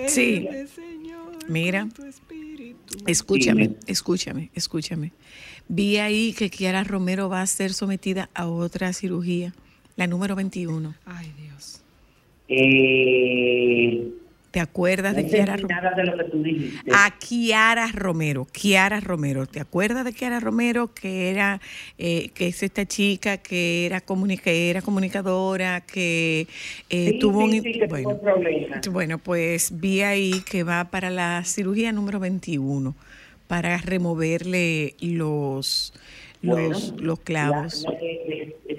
[0.08, 0.48] Sí.
[1.48, 1.82] Mira.
[1.82, 2.98] con tu espíritu.
[3.06, 5.12] Escúchame, escúchame, escúchame.
[5.68, 9.54] Vi ahí que Kiara Romero va a ser sometida a otra cirugía,
[9.96, 10.96] la número 21.
[11.06, 11.82] Ay, Dios.
[12.48, 14.12] Eh,
[14.56, 15.96] ¿Te acuerdas no de Kiara Romero?
[15.98, 16.90] de lo que tú dijiste.
[16.94, 19.46] A Kiara Romero, Kiara Romero.
[19.48, 21.60] ¿Te acuerdas de Kiara Romero que era,
[21.98, 26.48] eh, que es esta chica que era, comuni- que era comunicadora, que
[26.90, 27.64] eh, Sí, tuvo sí, un...
[27.64, 28.88] sí, que bueno, tuvo problemas.
[28.90, 32.96] Bueno, pues vi ahí que va para la cirugía número 21
[33.48, 35.92] para removerle los,
[36.42, 37.84] los, Bueno, los clavos.
[37.84, 38.78] la- la-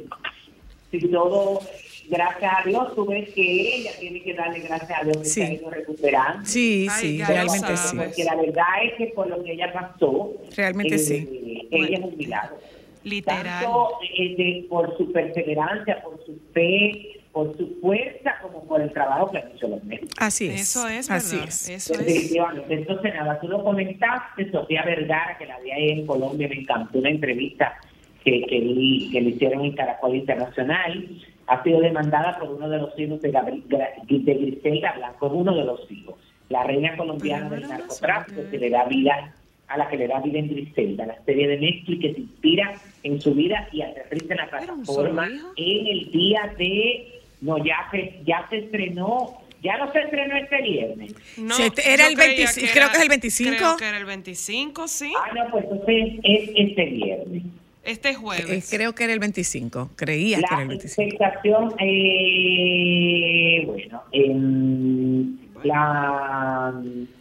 [0.90, 1.60] si todo,
[2.08, 3.42] gracias a Dios, tú ves que
[3.76, 5.40] ella tiene que darle gracias a Dios que Sí.
[5.40, 6.44] se ha ido recuperando.
[6.46, 7.96] Sí, Ay, sí, realmente sí.
[7.96, 11.68] Porque la verdad es que por lo que ella pasó, Realmente eh, sí.
[11.70, 12.56] ella es un milagro.
[13.04, 13.44] Literal.
[13.62, 13.88] Tanto
[14.18, 19.30] eh, de- por su perseverancia, por su fe, por su fuerza, como por el trabajo
[19.30, 20.10] que han hecho los médicos.
[20.18, 20.62] Así es.
[20.62, 21.48] Eso es así verdad.
[21.50, 21.68] es.
[21.68, 22.32] Eso es.
[22.70, 26.98] Entonces, nada, tú lo comentaste, Sofía Vergara, que la vi ahí en Colombia, me encantó
[26.98, 27.78] una entrevista
[28.24, 31.08] que, que, vi- que le hicieron en Caracol Internacional.
[31.48, 35.54] Ha sido demandada por uno de los hijos de, Gabri- Gra- de Griselda Blanco, uno
[35.54, 36.16] de los hijos,
[36.48, 39.32] la reina colombiana del narcotráfico, que le da vida
[39.68, 42.74] a la que le da vida en Griselda, la serie de Netflix que se inspira
[43.02, 47.58] en su vida y aterriza en la ¿Era un plataforma en el día de no
[47.64, 52.14] ya se ya se estrenó ya no se estrenó este viernes No, Se- era el
[52.14, 53.56] creía 25, que creo que es el 25.
[53.56, 55.12] Creo que era el 25, sí.
[55.18, 57.42] ah no pues entonces es este viernes
[57.86, 58.68] Este Eh, jueves.
[58.70, 59.90] creo que era el 25.
[59.96, 61.02] Creía que era La el 25.
[61.02, 66.74] expectación, eh, bueno, en la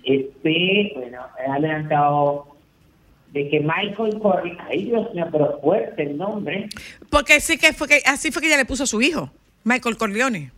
[0.03, 2.47] este, bueno, he adelantado
[3.32, 6.68] de que Michael Corleone, ay Dios mío, pero fuerte el nombre,
[7.09, 9.30] Porque sí que fue que así fue que ella le puso a su hijo,
[9.63, 10.51] Michael Corleone.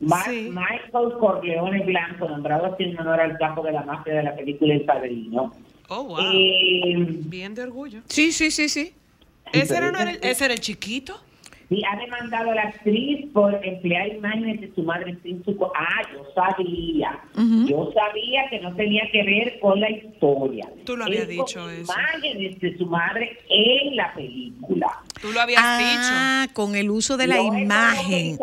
[0.00, 0.48] Ma- Sí.
[0.50, 4.74] Michael Corleone Blanco, nombrado así en honor al capo de la mafia de la película
[4.74, 5.52] El Padrino.
[5.88, 6.18] Oh, wow.
[6.34, 6.94] Eh,
[7.26, 8.02] Bien de orgullo.
[8.06, 8.92] Sí, sí, sí, sí.
[9.52, 11.20] ¿Ese era, no era el, ese era el chiquito?
[11.68, 15.54] Sí, ha demandado a la actriz por emplear imágenes de su madre sin su...
[15.76, 17.20] Ah, yo sabía.
[17.68, 20.66] Yo sabía que no tenía que ver con la historia.
[20.86, 21.92] Tú lo habías Es dicho eso.
[21.92, 24.86] Imágenes de su madre en la película.
[25.20, 28.38] Tú lo habías Ah, con el uso de la No imagen.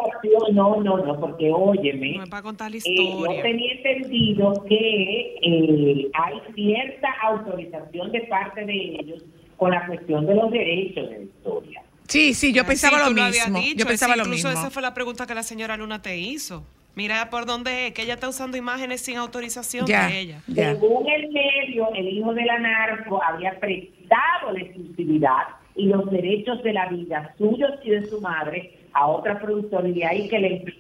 [0.54, 2.06] No, no, no, porque óyeme.
[2.06, 2.18] dicho.
[2.20, 3.42] No es para contar la eh, yo historia.
[3.42, 9.24] tenía entendido que eh, hay cierta autorización de parte de ellos
[9.58, 11.82] con la cuestión de los derechos de la historia.
[12.08, 13.60] Sí, sí, yo Ah, pensaba sí, lo mismo.
[13.60, 14.62] dicho, Yo pensaba sí, lo incluso mismo.
[14.62, 16.64] esa fue la pregunta que la señora Luna te hizo.
[16.94, 20.42] Mira por dónde es, que ella está usando imágenes sin autorización Ya, de ella.
[20.48, 20.72] ya.
[20.76, 25.44] Según el medio, el hijo de la narco había prestado la exclusividad
[25.76, 29.94] y los derechos de la vida suyos y de su madre a otra productora y
[29.94, 30.74] de ahí que el,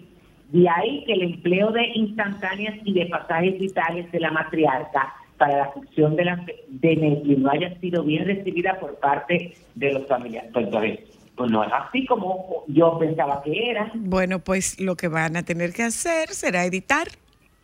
[0.51, 5.57] de ahí que el empleo de instantáneas y de pasajes vitales de la matriarca para
[5.57, 10.51] la ficción de, la, de no haya sido bien recibida por parte de los familiares.
[10.53, 10.99] Pues, entonces,
[11.35, 13.91] pues no es así como yo pensaba que era.
[13.93, 17.07] Bueno, pues lo que van a tener que hacer será editar.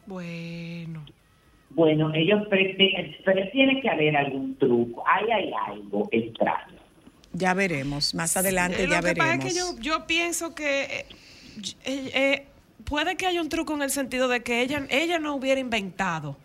[0.05, 1.05] Bueno.
[1.69, 5.03] Bueno, ellos pero tiene que haber algún truco.
[5.07, 6.79] Ahí hay algo extraño.
[7.33, 8.13] Ya veremos.
[8.13, 9.45] Más adelante Eh, ya lo que pasa veremos.
[9.45, 11.05] es que yo, yo pienso que eh,
[11.85, 12.45] eh, eh,
[12.83, 16.35] puede que haya un truco en el sentido de que ella, ella no hubiera inventado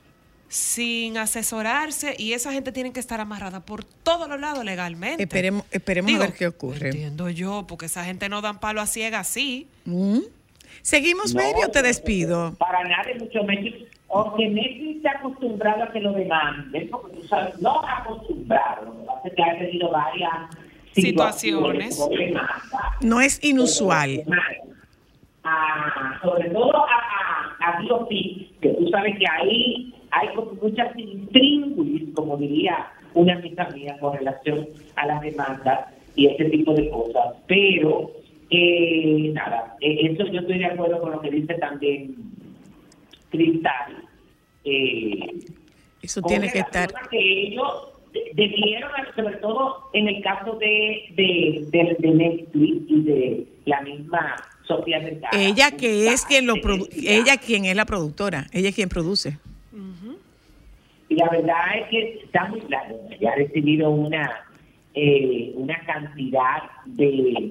[0.48, 5.22] sin asesorarse y esa gente tiene que estar amarrada por todos los lados legalmente.
[5.24, 6.86] Esperemos, esperemos Digo, a ver qué ocurre.
[6.90, 9.66] Entiendo yo, porque esa gente no dan palo a ciega así.
[9.84, 10.20] ¿Mm?
[10.82, 12.54] ¿Seguimos, No, baby, o te despido?
[12.58, 13.74] Para nada, mucho menos.
[14.08, 18.94] O que Netflix está acostumbrado a que lo demanden, porque tú sabes, no acostumbrado.
[19.34, 20.32] Que ha tenido varias
[20.94, 21.98] Situaciones.
[22.08, 22.96] demanda.
[23.00, 24.22] No es inusual.
[25.42, 30.96] A- sobre todo a, a, a Biopic, que tú sabes que ahí hay como muchas
[30.98, 35.80] intríngulis, como diría una amiga mía, con relación a las demandas
[36.14, 37.34] y ese tipo de cosas.
[37.46, 38.10] Pero,
[38.50, 42.14] eh, nada, eh, eso yo estoy de acuerdo con lo que dice también
[43.30, 44.04] Cristal.
[44.64, 45.40] Eh,
[46.02, 46.92] Eso tiene que estar.
[47.10, 53.00] que ellos de- debieron, sobre todo en el caso de, de, de, de Netflix y
[53.02, 54.36] de la misma
[54.66, 55.38] Sofía Vergara.
[55.38, 56.54] Ella que es quien lo
[56.96, 59.38] ella quien es la productora, ella es quien produce.
[61.08, 64.30] Y la verdad es que está muy claro, ella ha recibido una
[64.94, 67.50] eh, una cantidad de,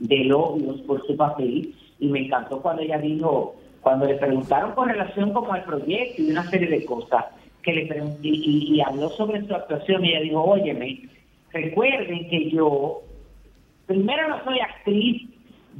[0.00, 4.88] de elogios por su papel y me encantó cuando ella dijo, cuando le preguntaron con
[4.88, 7.26] relación como al proyecto y una serie de cosas,
[7.62, 7.82] que le
[8.22, 11.02] y, y- y habló sobre su actuación y ella dijo, óyeme,
[11.52, 13.02] recuerden que yo
[13.86, 15.22] primero no soy actriz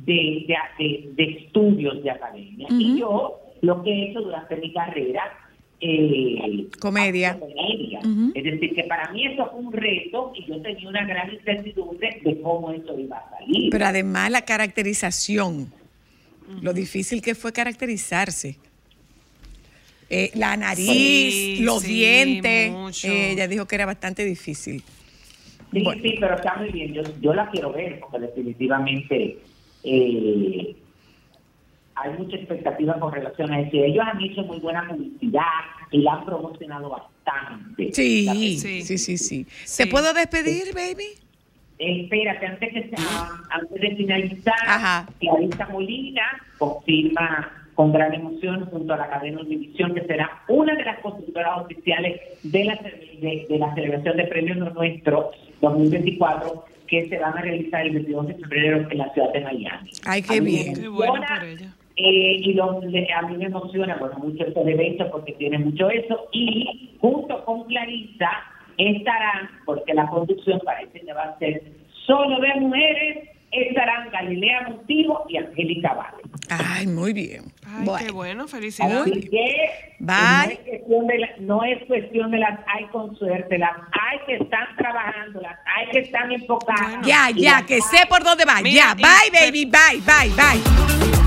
[0.07, 4.73] de, de, de- de estudios de academia y yo lo que he hecho durante mi
[4.73, 5.23] carrera
[5.85, 7.39] eh, Comedia.
[7.39, 7.99] comedia.
[8.01, 8.33] Ujú.
[8.35, 12.21] es decir que para mí eso fue un reto y yo tenía una gran incertidumbre
[12.25, 15.73] de cómo eso iba a salir Pero además la caracterización,
[16.61, 18.57] lo difícil que fue caracterizarse.
[20.11, 24.83] Eh, la nariz, Sí, los sí, dientes, eh, ella dijo que era bastante difícil.
[25.73, 26.03] Sí, Bueno.
[26.03, 26.93] sí, pero está muy bien.
[26.93, 29.39] Yo, yo la quiero ver porque definitivamente
[29.85, 30.77] eh,
[31.95, 33.77] hay mucha expectativa con relación a eso.
[33.77, 35.43] Ellos han hecho muy buena publicidad
[35.91, 37.93] y la han promocionado bastante.
[37.93, 38.27] Sí,
[38.59, 39.47] sí, sí, sí, sí.
[39.65, 39.85] Sí.
[39.85, 41.05] ¿Te puedo despedir, baby?
[41.79, 45.09] Espérate, antes, que sea, antes de finalizar, Ajá.
[45.19, 46.23] Clarisa Molina
[46.59, 51.63] confirma con gran emoción junto a la cadena Univisión que será una de las consultoras
[51.63, 55.31] oficiales de la, de, de la celebración de Premios Nuestro
[55.61, 59.91] 2024 que se van a realizar el 22 de febrero en la ciudad de Miami.
[60.05, 60.75] Ay, qué bien.
[60.75, 61.75] Qué bueno por ella.
[61.97, 66.29] Eh, y le- a mí me emociona bueno, mucho estos eventos porque tiene mucho eso
[66.33, 68.31] y junto con Clarisa
[68.79, 71.63] estarán, porque la conducción parece que va a ser
[72.07, 76.23] solo de mujeres, estarán Galilea Montijo y Angélica Vale.
[76.49, 77.43] Ay, muy bien.
[77.67, 78.07] Ay, Bueno.
[78.07, 79.13] qué bueno, felicidades.
[79.13, 79.57] Así que
[80.01, 80.17] Bye.
[80.17, 84.19] no es, cuestión de la- no es cuestión de las hay con suerte, las hay
[84.27, 87.07] que están trabajando, las hay que están enfocadas.
[87.07, 88.61] Ya, ya, que hay- sé por dónde va.
[88.63, 91.22] Mira, ya, bye, baby, bye, bye, bye.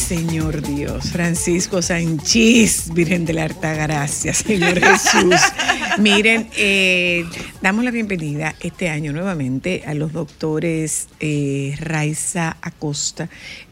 [0.00, 5.34] Señor Dios, Francisco Sanchís, Virgen de la Gracias, Señor Jesús.
[5.98, 7.24] Miren, eh,
[7.60, 13.28] damos la bienvenida este año nuevamente a los doctores eh, Raiza Acosta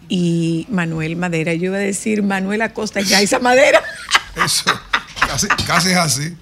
[0.09, 1.55] y Manuel Madera.
[1.55, 3.83] Yo iba a decir Manuel Acosta y Raiza Madera.
[4.45, 4.65] Eso.
[5.67, 6.37] Casi, es así.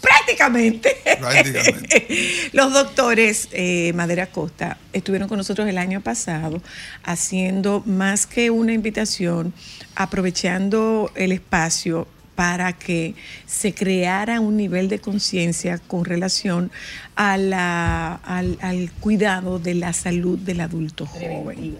[0.00, 0.96] Prácticamente.
[1.18, 2.50] Prácticamente.
[2.52, 6.62] Los doctores eh, Madera Costa estuvieron con nosotros el año pasado
[7.04, 9.52] haciendo más que una invitación,
[9.94, 13.14] aprovechando el espacio para que
[13.46, 16.70] se creara un nivel de conciencia con relación
[17.16, 21.78] a la, al, cuidado de la salud del adulto joven,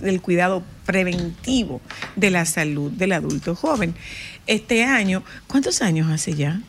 [0.00, 1.80] del cuidado preventivo
[2.16, 3.94] de la salud del adulto joven.
[4.46, 6.60] Este año, ¿cuántos años hace ya?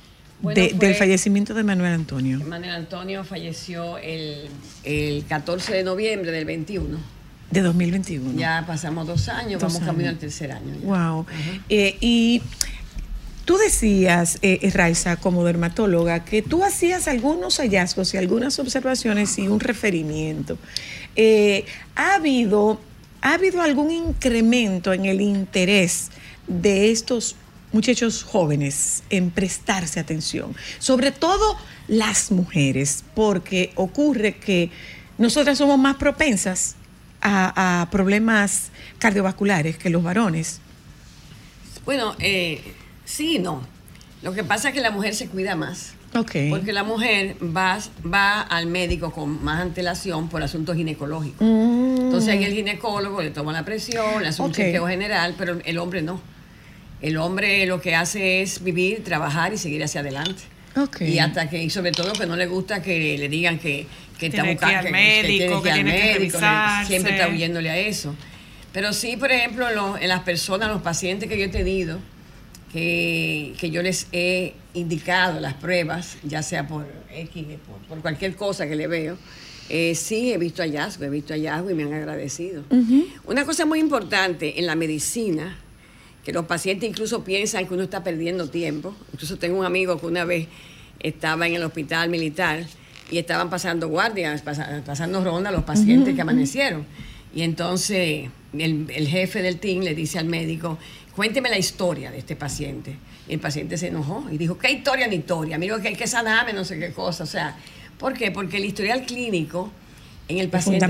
[0.41, 2.37] del fallecimiento de Manuel Antonio.
[2.45, 4.49] Manuel Antonio falleció el,
[5.29, 6.97] 14 de noviembre del 21.
[7.49, 8.37] De 2021.
[8.37, 10.75] Ya pasamos dos años, vamos camino al tercer año.
[10.83, 11.25] Wow.
[11.69, 12.41] Eh, y
[13.45, 19.49] Tú decías, eh, Raiza, como dermatóloga, que tú hacías algunos hallazgos y algunas observaciones y
[19.49, 20.57] un referimiento.
[21.17, 22.79] Eh, ¿ha, habido,
[23.23, 26.11] ¿Ha habido algún incremento en el interés
[26.45, 27.35] de estos
[27.71, 30.55] muchachos jóvenes en prestarse atención?
[30.77, 31.57] Sobre todo
[31.87, 34.69] las mujeres, porque ocurre que
[35.17, 36.75] nosotras somos más propensas
[37.21, 38.69] a, problemas
[38.99, 40.59] cardiovasculares que los varones.
[41.85, 42.61] Bueno, eh
[43.05, 43.61] Sí, no.
[44.21, 45.93] Lo que pasa es que la mujer se cuida más.
[46.15, 46.49] Okay.
[46.49, 51.41] Porque la mujer va, va al médico con más antelación por asuntos ginecológicos.
[51.41, 52.01] Mm.
[52.05, 55.77] Entonces, en el ginecólogo le toma la presión, le hace un chequeo general, pero el
[55.77, 56.21] hombre no.
[57.01, 60.43] El hombre lo que hace es vivir, trabajar y seguir hacia adelante.
[60.75, 61.13] Okay.
[61.13, 63.85] Y hasta que, y sobre todo que no le gusta que le digan que,
[64.17, 66.39] que está buscando, que, médico, que, tiene que, médico,
[66.85, 68.15] siempre está huyéndole a eso.
[68.71, 71.99] Pero sí, por ejemplo, en las personas, los pacientes que yo he tenido,
[72.73, 77.45] que, yo les he indicado las pruebas, ya sea por X,
[77.87, 79.17] por, cualquier cosa que le veo,
[79.69, 82.63] eh, sí he visto hallazgo, he visto hallazgo y me han agradecido.
[83.25, 85.57] Una cosa muy importante en la medicina,
[86.25, 88.95] que los pacientes incluso piensan que uno está perdiendo tiempo.
[89.11, 90.47] Incluso tengo un amigo que una vez
[90.99, 92.65] estaba en el hospital militar
[93.11, 96.85] y estaban pasando guardias, pasando ronda los pacientes que amanecieron.
[97.35, 100.77] Y entonces el, el, jefe del team le dice al médico,
[101.15, 102.97] cuénteme la historia de este paciente.
[103.27, 105.57] Y el paciente se enojó y dijo, ¿qué historia ni historia?
[105.57, 107.23] Mira que hay que sanarme, no sé qué cosa.
[107.23, 107.55] O sea,
[107.97, 108.31] ¿por qué?
[108.31, 109.71] Porque el historial clínico
[110.27, 110.85] en el paciente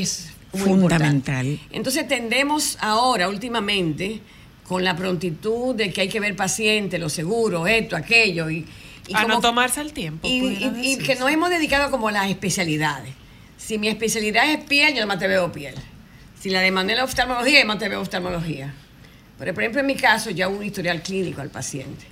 [0.00, 1.58] es, fundamental.
[1.70, 4.20] Entonces tendemos ahora, últimamente,
[4.66, 8.50] con la prontitud de que hay que ver paciente, lo seguro, esto, aquello.
[8.50, 8.66] Y,
[9.14, 10.28] a no tomarse el tiempo.
[10.28, 13.14] Y, que nos hemos dedicado como a las especialidades.
[13.56, 15.74] Si mi especialidad es piel, yo más te veo piel.
[16.40, 18.74] Si la de Manuela oftalmología, yo más te veo oftalmología.
[19.38, 22.04] Pero, por ejemplo, en mi caso, ya hubo un historial clínico al paciente.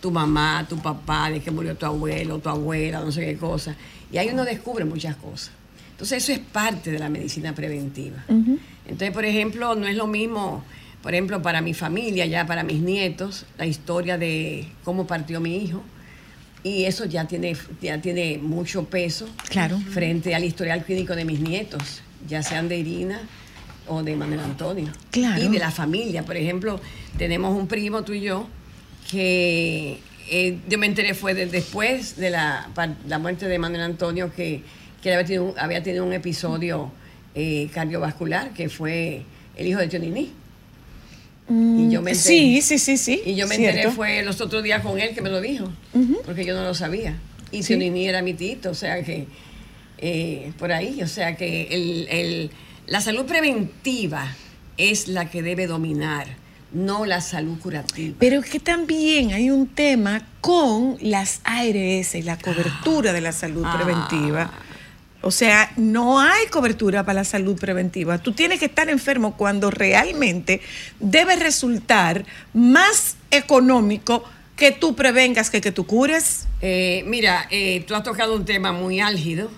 [0.00, 3.74] Tu mamá, tu papá, de que murió tu abuelo, tu abuela, no sé qué cosa.
[4.12, 5.50] Y ahí uno descubre muchas cosas.
[5.90, 8.24] Entonces, eso es parte de la medicina preventiva.
[8.28, 10.62] Entonces, por ejemplo, no es lo mismo,
[11.02, 15.56] por ejemplo, para mi familia, ya para mis nietos, la historia de cómo partió mi
[15.56, 15.82] hijo.
[16.62, 19.78] Y eso ya tiene, ya tiene mucho peso claro.
[19.78, 23.20] frente al historial clínico de mis nietos, ya sean de Irina,
[23.88, 24.88] o de Manuel Antonio.
[25.10, 25.42] Claro.
[25.42, 26.24] Y de la familia.
[26.24, 26.80] Por ejemplo,
[27.16, 28.46] tenemos un primo, tú y yo,
[29.10, 29.98] que
[30.30, 32.68] eh, yo me enteré fue después de la,
[33.20, 34.62] muerte de Manuel Antonio que,
[35.04, 36.90] había, tenido, un episodio
[37.34, 39.22] eh, cardiovascular, que fue
[39.56, 40.32] el hijo de Tionini.
[41.48, 43.22] y yo me sí, sí, sí, sí.
[43.24, 45.70] Y yo me enteré fue los otros días con él que me lo dijo,
[46.24, 47.16] porque yo no lo sabía.
[47.50, 49.26] Y Tionini era mi tito, o sea que
[49.96, 51.68] eh, por ahí, o sea que
[52.10, 52.50] el
[52.88, 54.34] la salud preventiva
[54.78, 56.26] es la que debe dominar,
[56.72, 58.16] no la salud curativa.
[58.18, 63.32] Pero es que también hay un tema con las ARS y la cobertura de la
[63.32, 63.76] salud ah.
[63.76, 64.50] preventiva.
[65.20, 68.18] O sea, no hay cobertura para la salud preventiva.
[68.18, 70.62] Tú tienes que estar enfermo cuando realmente
[71.00, 72.24] debe resultar
[72.54, 74.24] más económico
[74.56, 76.46] que tú prevengas que que tú cures.
[76.62, 79.50] Eh, mira, eh, tú has tocado un tema muy álgido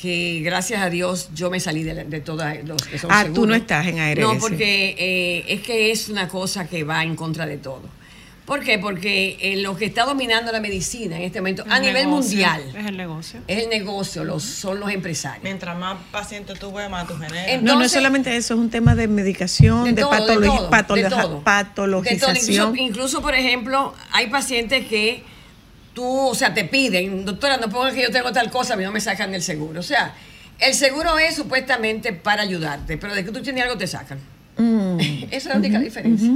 [0.00, 3.46] que gracias a Dios yo me salí de, de todas los que son Ah, tú
[3.46, 4.20] no estás en ARS.
[4.20, 7.98] No, porque eh, es que es una cosa que va en contra de todo.
[8.48, 8.78] ¿Por qué?
[8.78, 12.86] Porque eh, lo que está dominando la medicina en este momento a nivel mundial es
[12.86, 13.40] el negocio.
[13.46, 15.44] Es el negocio, los, son los empresarios.
[15.44, 17.62] Mientras más pacientes tú ves, más tú generas.
[17.62, 20.02] no, no es solamente eso, es un tema de medicación, de,
[21.44, 22.78] patologización.
[22.78, 25.24] incluso, por ejemplo, hay pacientes que
[25.98, 28.84] tú, o sea, te piden, doctora, no puedo que yo tengo tal cosa, a mí
[28.84, 29.80] no me sacan del seguro.
[29.80, 30.14] O sea,
[30.60, 34.20] el seguro es supuestamente para ayudarte, pero de que tú tienes algo te sacan.
[34.58, 35.00] Mm.
[35.00, 36.30] Esa es la única diferencia.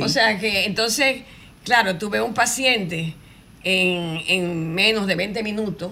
[0.00, 1.22] O sea que entonces,
[1.64, 3.16] claro, tuve un paciente
[3.64, 5.90] en, en menos de 20 minutos,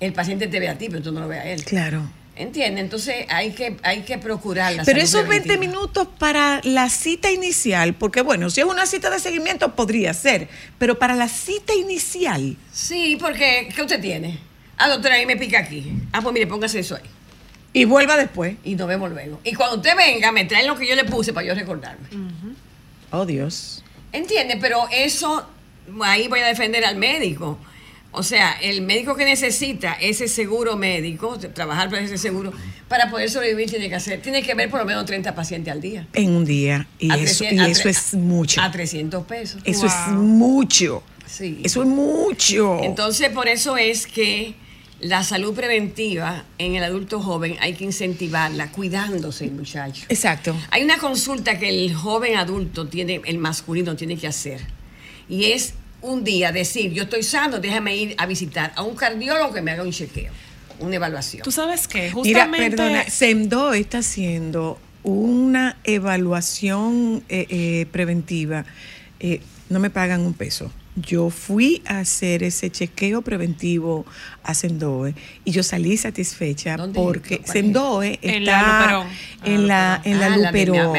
[0.00, 1.64] el paciente te ve a ti, pero tú no lo ves a él.
[1.64, 2.02] Claro.
[2.36, 2.82] ¿Entiendes?
[2.82, 7.94] Entonces hay que, hay que procurar la Pero esos 20 minutos para la cita inicial,
[7.94, 12.56] porque bueno, si es una cita de seguimiento podría ser, pero para la cita inicial.
[12.72, 14.40] Sí, porque ¿qué usted tiene?
[14.76, 15.92] Ah, doctora, ahí me pica aquí.
[16.12, 17.08] Ah, pues mire, póngase eso ahí.
[17.72, 18.56] Y vuelva después.
[18.64, 19.40] Y nos vemos luego.
[19.44, 22.08] Y cuando usted venga, me trae lo que yo le puse para yo recordarme.
[23.10, 23.84] Oh, Dios.
[24.12, 24.58] ¿Entiende?
[24.60, 25.48] Pero eso,
[26.02, 27.58] ahí voy a defender al médico.
[28.14, 32.52] O sea, el médico que necesita ese seguro médico, trabajar para ese seguro,
[32.88, 35.80] para poder sobrevivir tiene que hacer, tiene que ver por lo menos 30 pacientes al
[35.80, 36.06] día.
[36.12, 36.86] En un día.
[36.98, 38.62] Y, eso, eso es mucho.
[38.62, 39.60] A 300 pesos.
[39.64, 41.02] Eso es mucho.
[41.26, 41.60] Sí.
[41.64, 42.78] Eso es mucho.
[42.82, 44.54] Entonces, por eso es que
[45.00, 50.04] la salud preventiva en el adulto joven hay que incentivarla, cuidándose, muchacho.
[50.08, 50.54] Exacto.
[50.70, 54.60] Hay una consulta que el joven adulto tiene, el masculino tiene que hacer.
[55.28, 59.54] Y es un día decir, yo estoy sano, déjame ir a visitar a un cardiólogo
[59.54, 60.32] que me haga un chequeo,
[60.78, 61.42] una evaluación.
[61.42, 62.58] Tú sabes qué, justamente...
[62.58, 68.66] Mira, perdona, SEMDO está haciendo una evaluación eh, eh, preventiva.
[69.18, 69.40] Eh,
[69.70, 70.70] no me pagan un peso.
[70.96, 74.04] Yo fui a hacer ese chequeo preventivo
[74.44, 79.04] a Sendoe y yo salí satisfecha porque Sendoe está
[79.42, 80.96] en la, en la Luperón.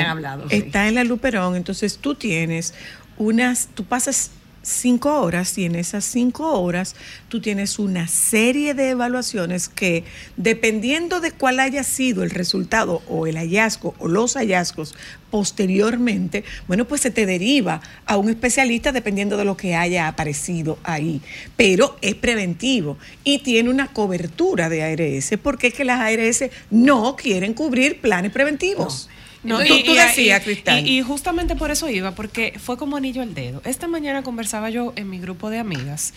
[0.50, 2.74] Está en la Luperón, entonces tú tienes
[3.18, 4.32] unas, tú pasas
[4.66, 6.96] cinco horas y en esas cinco horas
[7.30, 10.04] tú tienes una serie de evaluaciones que
[10.38, 14.96] dependiendo de cuál haya sido el resultado o el hallazgo o los hallazgos
[15.30, 20.80] posteriormente, bueno, pues se te deriva a un especialista dependiendo de lo que haya aparecido
[20.84, 21.22] ahí.
[21.58, 27.16] Pero es preventivo y tiene una cobertura de ARS porque es que las ARS no
[27.16, 29.10] quieren cubrir planes preventivos.
[29.46, 30.88] Y, tú, decías, Cristal.
[30.88, 33.62] Y, justamente por eso iba, porque fue como anillo al dedo.
[33.66, 36.14] Esta mañana conversaba yo en mi grupo de amigas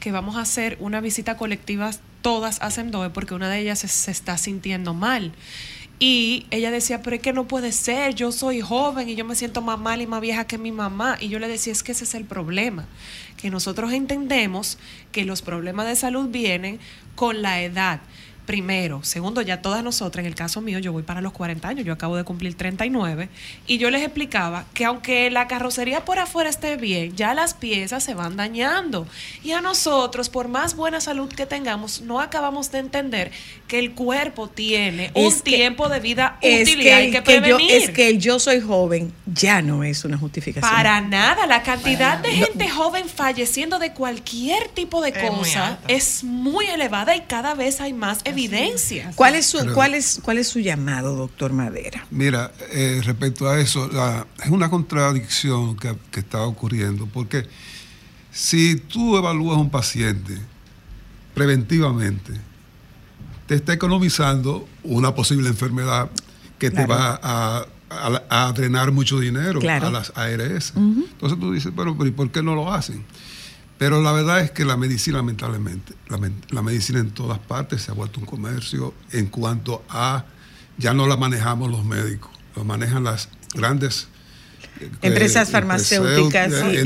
[0.00, 1.90] que vamos a hacer una visita colectiva
[2.22, 5.32] todas a Semdoe porque una de ellas se, está sintiendo mal.
[6.02, 9.34] Y ella decía, pero es que no puede ser, yo soy joven y yo me
[9.34, 11.18] siento más mal y más vieja que mi mamá.
[11.20, 12.86] Y yo le decía, es que ese es el problema,
[13.36, 14.78] que nosotros entendemos
[15.12, 16.80] que los problemas de salud vienen
[17.16, 18.00] con la edad
[18.50, 18.98] primero.
[19.04, 21.92] Segundo, ya todas nosotras, en el caso mío, yo voy para los 40 años, yo
[21.92, 23.28] acabo de cumplir 39,
[23.68, 28.02] y yo les explicaba que aunque la carrocería por afuera esté bien, ya las piezas
[28.02, 29.06] se van dañando.
[29.44, 33.30] Y a nosotros, por más buena salud que tengamos, no acabamos de entender
[33.68, 37.70] que el cuerpo tiene un tiempo de vida útil y hay que prevenir.
[37.70, 40.74] es que el yo soy joven ya no es una justificación.
[40.74, 46.66] Para nada, la cantidad de gente joven falleciendo de cualquier tipo de cosa es muy
[46.66, 48.39] elevada y cada vez hay más evidencia
[49.14, 52.06] ¿Cuál es su, cuál es, cuál es su llamado, doctor Madera?
[52.10, 53.90] Mira, eh, respecto a eso,
[54.42, 57.46] es una contradicción que, está ocurriendo, porque
[58.30, 60.38] si tú evalúas a un paciente
[61.34, 62.32] preventivamente,
[63.46, 66.10] te está economizando una posible enfermedad
[66.58, 67.66] que te va a,
[68.54, 70.72] drenar mucho dinero a las ARS.
[70.76, 73.04] Entonces tú dices, pero, pero ¿y por qué no lo hacen?
[73.80, 75.94] Pero la verdad es que la medicina, lamentablemente,
[76.50, 80.26] la, medicina en todas partes se ha vuelto un comercio en cuanto a,
[80.76, 84.08] ya no la manejamos los médicos, lo manejan las grandes
[84.80, 86.84] eh, empresas farmacéuticas eh,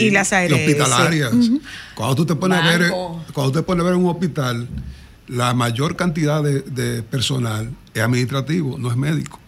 [0.00, 0.54] y, las ARS.
[0.54, 1.34] hospitalarias.
[1.94, 2.90] Cuando tú te pones a ver,
[3.34, 4.66] cuando te pones a ver un hospital,
[5.28, 9.38] la mayor cantidad de, personal es administrativo, no es médico.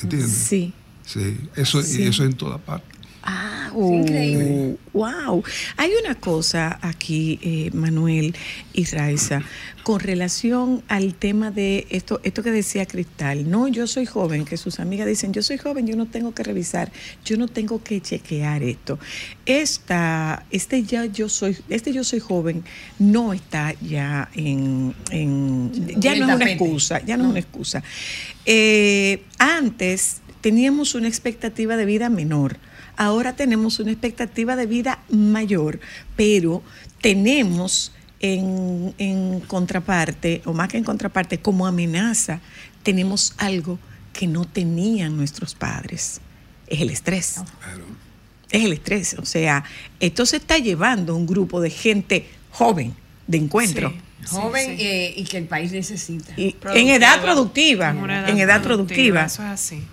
[0.00, 0.30] ¿Entiendes?
[0.30, 0.72] Sí.
[1.04, 2.87] Sí, eso, Y eso es en todas partes.
[3.30, 5.44] Ah, Wow.
[5.76, 8.34] Hay una cosa aquí, eh, Manuel
[8.72, 9.42] y Raiza,
[9.82, 13.50] con relación al tema de esto, esto que decía Cristal.
[13.50, 16.42] No, yo soy joven, que sus amigas dicen, yo soy joven, yo no tengo que
[16.42, 16.90] revisar,
[17.22, 18.98] yo no tengo que chequear esto.
[19.44, 22.64] Esta, este ya yo soy, este yo soy joven,
[22.98, 24.94] no está ya en,
[25.98, 27.82] ya no es una excusa, ya no es una excusa.
[28.46, 32.56] Eh, antes teníamos una expectativa de vida menor
[33.00, 35.78] Ahora tenemos una expectativa de vida mayor,
[36.16, 36.64] pero
[37.00, 42.40] tenemos en, contraparte, o más que en contraparte, como amenaza,
[42.82, 43.78] tenemos algo
[44.12, 46.20] que no tenían nuestros padres.
[46.66, 47.36] Es el estrés.
[48.50, 49.14] Es el estrés.
[49.14, 49.62] O sea,
[50.00, 52.96] esto se está llevando un grupo de gente joven
[53.28, 53.94] de encuentro.
[54.26, 56.34] joven eh, y que el país necesita.
[56.36, 57.90] en edad productiva.
[58.26, 59.26] En, edad, productiva.
[59.26, 59.84] Eso es así.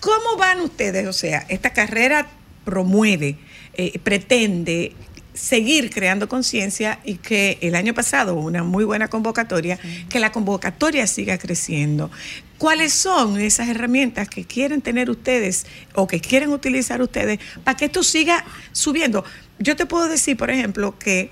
[0.00, 1.06] ¿Cómo van ustedes?
[1.06, 2.28] O sea, esta carrera
[2.64, 3.36] promueve,
[3.74, 4.94] eh, pretende
[5.38, 11.06] seguir creando conciencia y que el año pasado una muy buena convocatoria, que la convocatoria
[11.06, 12.10] siga creciendo.
[12.58, 15.64] ¿Cuáles son esas herramientas que quieren tener ustedes
[15.94, 19.24] o que quieren utilizar ustedes para que esto siga subiendo?
[19.60, 21.30] Yo te puedo decir, por ejemplo, que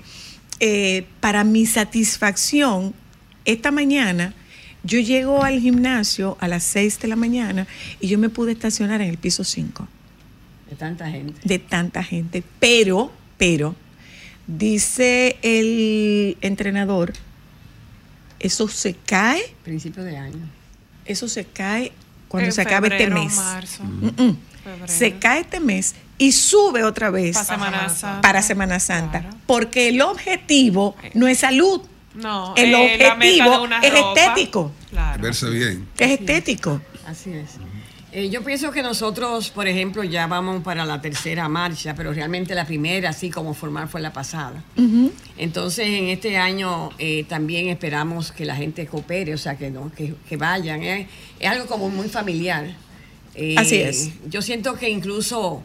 [0.59, 2.93] eh, para mi satisfacción,
[3.43, 4.33] esta mañana
[4.87, 7.67] yo llego al gimnasio a las 6 de la mañana
[7.99, 9.87] y yo me pude estacionar en el piso 5.
[10.69, 11.39] De tanta gente.
[11.43, 12.43] De tanta gente.
[12.59, 13.75] Pero, pero,
[14.47, 17.13] dice el entrenador,
[18.39, 19.41] eso se cae.
[19.63, 20.49] Principio de año.
[21.05, 21.91] Eso se cae
[22.27, 23.39] cuando se acabe este mes.
[24.85, 28.21] Se cae este mes y sube otra vez para Semana Santa.
[28.21, 31.81] Para Semana Santa Porque el objetivo no es salud.
[32.17, 34.71] No, el eh, objetivo es estético.
[35.19, 35.87] Verse bien.
[35.99, 36.81] Es estético.
[37.05, 37.51] Así es.
[38.11, 42.55] Eh, yo pienso que nosotros, por ejemplo, ya vamos para la tercera marcha, pero realmente
[42.55, 44.63] la primera, así como formal, fue la pasada.
[45.37, 49.91] Entonces, en este año eh, también esperamos que la gente coopere, o sea, que no,
[49.93, 50.81] que, vayan.
[50.81, 51.07] Es
[51.43, 52.75] algo como muy familiar.
[53.57, 54.09] así es.
[54.27, 55.61] Yo siento que incluso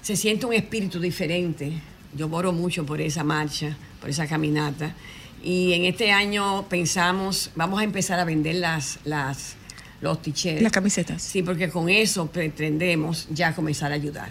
[0.00, 1.72] se siente un espíritu diferente.
[2.16, 4.96] Yo moro mucho por esa marcha, por esa caminata.
[5.42, 9.56] Y en este año pensamos, vamos a empezar a vender las, las,
[10.00, 10.62] los t-shirts.
[10.62, 11.20] Las camisetas.
[11.20, 14.30] Sí, porque con eso pretendemos ya comenzar a ayudar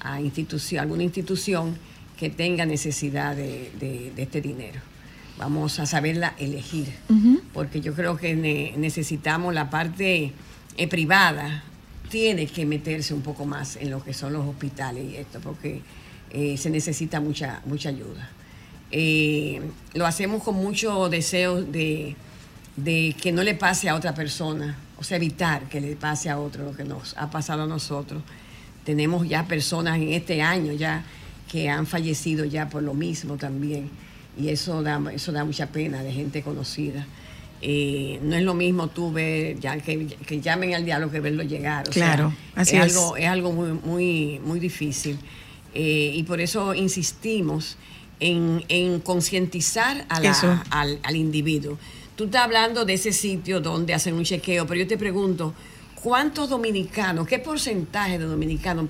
[0.00, 1.76] a institución, alguna institución
[2.18, 4.80] que tenga necesidad de, este dinero.
[5.38, 6.92] Vamos a saberla elegir,
[7.54, 8.34] porque yo creo que
[8.76, 10.32] necesitamos la parte
[10.76, 11.62] eh, privada,
[12.10, 15.80] tiene que meterse un poco más en lo que son los hospitales y esto, porque
[16.30, 18.28] eh, se necesita mucha, mucha ayuda.
[18.92, 19.60] Eh,
[19.94, 22.16] lo hacemos con mucho deseo de,
[22.84, 26.64] que no le pase a otra persona, o sea, evitar que le pase a otro
[26.64, 28.22] lo que nos ha pasado a nosotros.
[28.84, 31.04] Tenemos ya personas en este año ya
[31.50, 33.90] que han fallecido ya por lo mismo también,
[34.38, 37.06] y eso da, eso da mucha pena de gente conocida.
[37.62, 41.84] Eh, no es lo mismo tú ver ya que, llamen al diablo que verlo llegar.
[41.90, 45.18] claro, así es, Algo, es algo muy, muy, muy difícil.
[45.74, 47.76] Eh, y por eso insistimos
[48.20, 51.78] en, concientizar al, al, individuo.
[52.16, 55.54] Tú estás hablando de ese sitio donde hacen un chequeo, pero yo te pregunto,
[56.02, 58.86] ¿cuántos dominicanos, qué porcentaje de dominicanos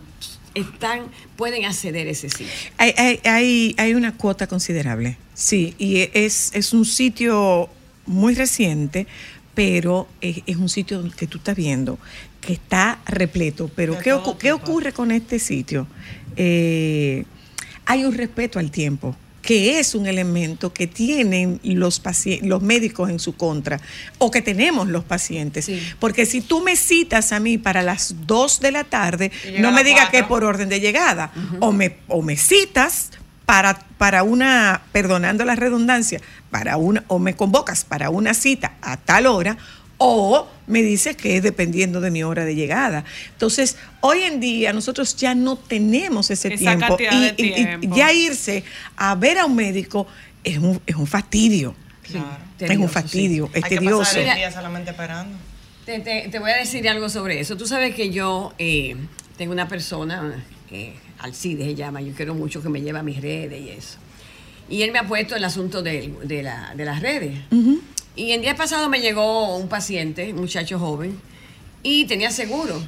[0.55, 1.05] están,
[1.37, 2.47] pueden acceder a ese sitio?
[2.77, 7.69] Hay, hay, hay, una cuota considerable, sí, y es, es un sitio
[8.07, 9.07] muy reciente,
[9.55, 11.99] pero es, un sitio que tú estás viendo
[12.41, 13.71] que está repleto.
[13.75, 15.87] Pero ¿qué, ¿qué ocurre con este sitio?
[16.37, 17.25] Eh,
[17.91, 22.01] hay un respeto al tiempo que es un elemento que tienen los,
[22.43, 23.81] los médicos en su contra
[24.19, 25.69] o que tenemos los pacientes.
[25.99, 29.83] Porque si tú me citas a mí para las 2 de la tarde, no me
[29.83, 31.33] digas que es por orden de llegada.
[31.59, 33.11] o, me, o me citas
[33.45, 36.21] para, para una, perdonando la redundancia,
[36.51, 39.57] para una, o me convocas para una cita a tal hora
[40.03, 43.05] o me dices que es dependiendo de mi hora de llegada.
[43.33, 46.97] Entonces, hoy en día nosotros ya no tenemos ese tiempo,
[47.37, 48.65] y, ya irse
[48.97, 50.07] a ver a un médico
[50.43, 51.75] es un, es un fastidio.
[52.59, 54.17] es un fastidio, es tedioso.
[54.55, 55.37] solamente esperando.
[55.85, 57.59] Te, voy a decir algo sobre eso.
[57.59, 58.97] Tú sabes que yo eh,
[59.37, 63.21] tengo una persona, eh, Alcides se llama, yo quiero mucho que me lleve a mis
[63.21, 63.99] redes y eso.
[64.71, 66.11] Y él me ha puesto el asunto de,
[66.75, 67.39] las redes.
[68.17, 71.21] Y el día pasado me llegó un paciente, un muchacho joven,
[71.83, 72.83] y tenía seguro.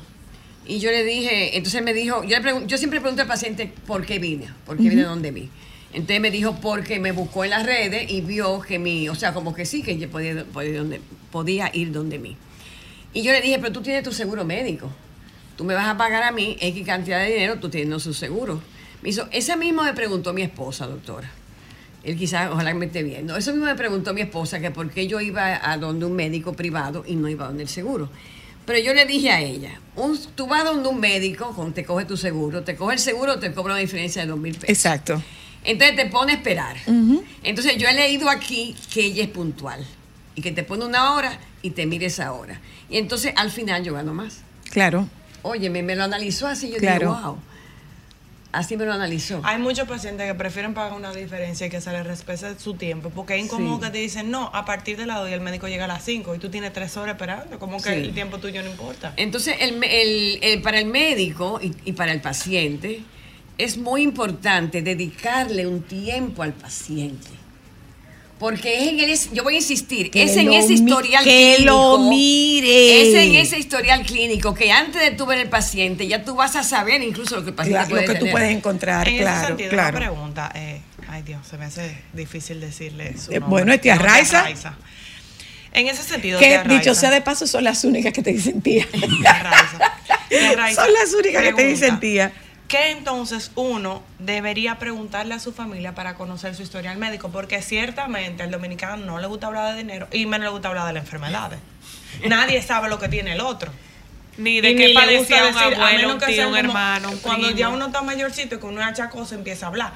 [0.66, 4.04] Y yo le dije, entonces me dijo, yo, le yo siempre pregunto al paciente por
[4.04, 5.48] qué vine, por qué vine donde vi.
[5.92, 9.34] Entonces me dijo porque me buscó en las redes y vio que mi, o sea,
[9.34, 11.00] como que sí, que yo podía, donde,
[11.30, 12.36] podía ir donde mí.
[13.12, 14.90] Y yo le dije, pero tú tienes tu seguro médico.
[15.56, 18.62] Tú me vas a pagar a mí X cantidad de dinero, tú tienes su seguro.
[19.02, 21.30] Me hizo, ese mismo me preguntó mi esposa, doctora
[22.04, 23.36] él quizás, ojalá me esté viendo.
[23.36, 26.52] Eso mismo me preguntó mi esposa, que por qué yo iba a donde un médico
[26.52, 28.08] privado y no iba a donde el seguro.
[28.66, 32.04] Pero yo le dije a ella, un, tú vas a donde un médico, te coge
[32.04, 34.68] tu seguro, te coge el seguro, te cobra una diferencia de dos mil pesos.
[34.68, 35.22] Exacto.
[35.64, 36.76] Entonces te pone a esperar.
[37.42, 39.84] Entonces yo he leído aquí que ella es puntual
[40.34, 42.60] y que te pone una hora y te mire esa hora.
[42.88, 44.42] Y entonces al final yo gano más.
[44.70, 45.08] Claro.
[45.42, 47.38] Oye, me, lo analizó así, yo digo, wow.
[48.52, 49.40] Así me lo analizó.
[49.44, 53.10] Hay muchos pacientes que prefieren pagar una diferencia y que se les respete su tiempo,
[53.10, 55.68] porque es incómodo que te dicen, no, a partir de la 2 y el médico
[55.68, 58.62] llega a las 5 y tú tienes 3 horas esperando, como que el tiempo tuyo
[58.62, 59.14] no importa.
[59.16, 63.00] Entonces, el, para el médico y, y para el paciente
[63.56, 67.41] es muy importante dedicarle un tiempo al paciente
[68.42, 71.72] porque es en el, yo voy a insistir, es en ese historial que clínico.
[71.98, 73.02] lo mire.
[73.02, 76.56] Es en ese historial clínico que antes de tú ver el paciente, ya tú vas
[76.56, 79.38] a saber incluso lo que el paciente Lo que tú puedes encontrar, en claro.
[79.38, 79.96] Ese sentido, claro.
[79.96, 83.48] Una pregunta, eh, Ay Dios, se me hace difícil decirle su Eh, nombre.
[83.48, 84.44] bueno, es tía No, Raiza.
[85.72, 86.94] En ese sentido, Que tía dicho Raiza.
[86.94, 88.88] sea de paso, son las únicas que te dicen tía.
[88.90, 89.78] Tía Raiza.
[90.28, 92.32] Tía Raiza, Son las únicas que te dicen tía.
[92.72, 97.28] ¿Qué entonces uno debería preguntarle a su familia para conocer su historial médico?
[97.28, 100.86] Porque ciertamente al dominicano no le gusta hablar de dinero y menos le gusta hablar
[100.86, 101.58] de las enfermedades.
[102.26, 103.70] Nadie sabe lo que tiene el otro.
[104.38, 107.48] Ni de Y qué ni padecía un decir, abuelo, un tío, un hermano, un Cuando
[107.48, 107.58] primo.
[107.58, 109.92] ya uno está mayorcito, que uno es achacoso, empieza a hablar.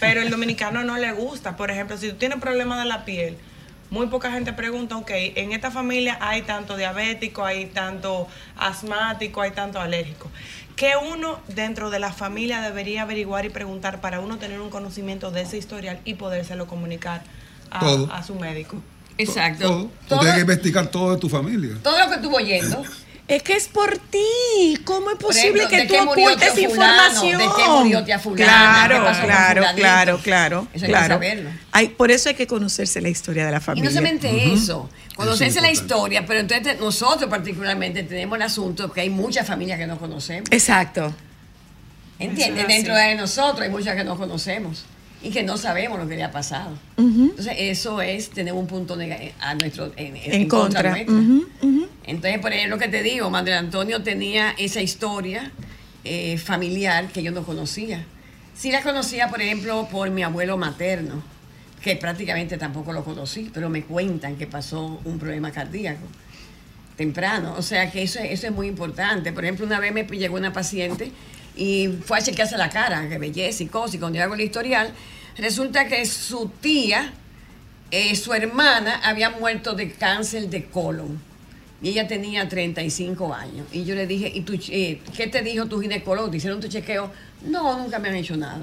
[0.00, 1.58] Pero el dominicano no le gusta.
[1.58, 3.36] Por ejemplo, si tú tienes problemas de la piel,
[3.90, 9.50] muy poca gente pregunta, ok, en esta familia hay tanto diabético, hay tanto asmático, hay
[9.50, 10.30] tanto alérgico.
[10.76, 15.30] ¿Qué uno dentro de la familia debería averiguar y preguntar para uno tener un conocimiento
[15.30, 17.22] de ese historial y podérselo comunicar
[17.70, 18.12] a, Todo.
[18.12, 18.82] a su médico?
[19.16, 19.68] Exacto.
[19.68, 19.90] Todo.
[20.08, 21.76] Tú tienes que investigar todo de tu familia.
[21.82, 22.82] todo lo que estuvo oyendo.
[23.26, 24.78] Es que es por ti.
[24.84, 27.38] ¿Cómo es posible ejemplo, que ¿de tú qué murió ocultes información?
[27.38, 28.44] ¿De qué murió tía fulana?
[28.44, 31.50] Claro, ¿Qué pasó con claro, claro, claro, Eso hay que saberlo.
[31.72, 33.84] Hay, por eso hay que conocerse la historia de la Y familia.
[33.88, 38.92] no solamente eso, conocerse Eso es la historia, pero entonces nosotros particularmente tenemos el asunto
[38.92, 40.48] que hay muchas familias que no conocemos.
[40.50, 41.14] Exacto.
[42.18, 42.68] ¿Entiendes?
[42.68, 44.84] Dentro de nosotros hay muchas que no conocemos
[45.24, 46.70] y que no sabemos lo que le ha pasado.
[47.30, 50.92] Entonces, eso es tener un punto nega- a nuestro, en, en- En en contra.
[52.06, 55.50] Entonces, por ejemplo, lo que te digo, Madre Antonio tenía esa historia
[56.04, 58.04] eh, familiar que yo no conocía.
[58.54, 61.22] Sí la conocía, por ejemplo, por mi abuelo materno,
[61.82, 66.06] que prácticamente tampoco lo conocí, pero me cuentan que pasó un problema cardíaco
[66.96, 67.54] temprano.
[67.58, 69.32] O sea que eso, es- eso es muy importante.
[69.32, 71.10] Por ejemplo, una vez me llegó una paciente
[71.56, 74.40] y fue a chequearse la cara, que belleza y cosas, y cuando yo hago el
[74.40, 74.92] historial,
[75.36, 77.12] resulta que su tía,
[77.90, 81.20] eh, su hermana, había muerto de cáncer de colon.
[81.82, 83.66] Y ella tenía 35 años.
[83.72, 86.30] Y yo le dije, ¿y tú, eh, qué te dijo tu ginecólogo?
[86.30, 87.12] ¿Te hicieron tu chequeo?
[87.46, 88.62] No, nunca me han hecho nada.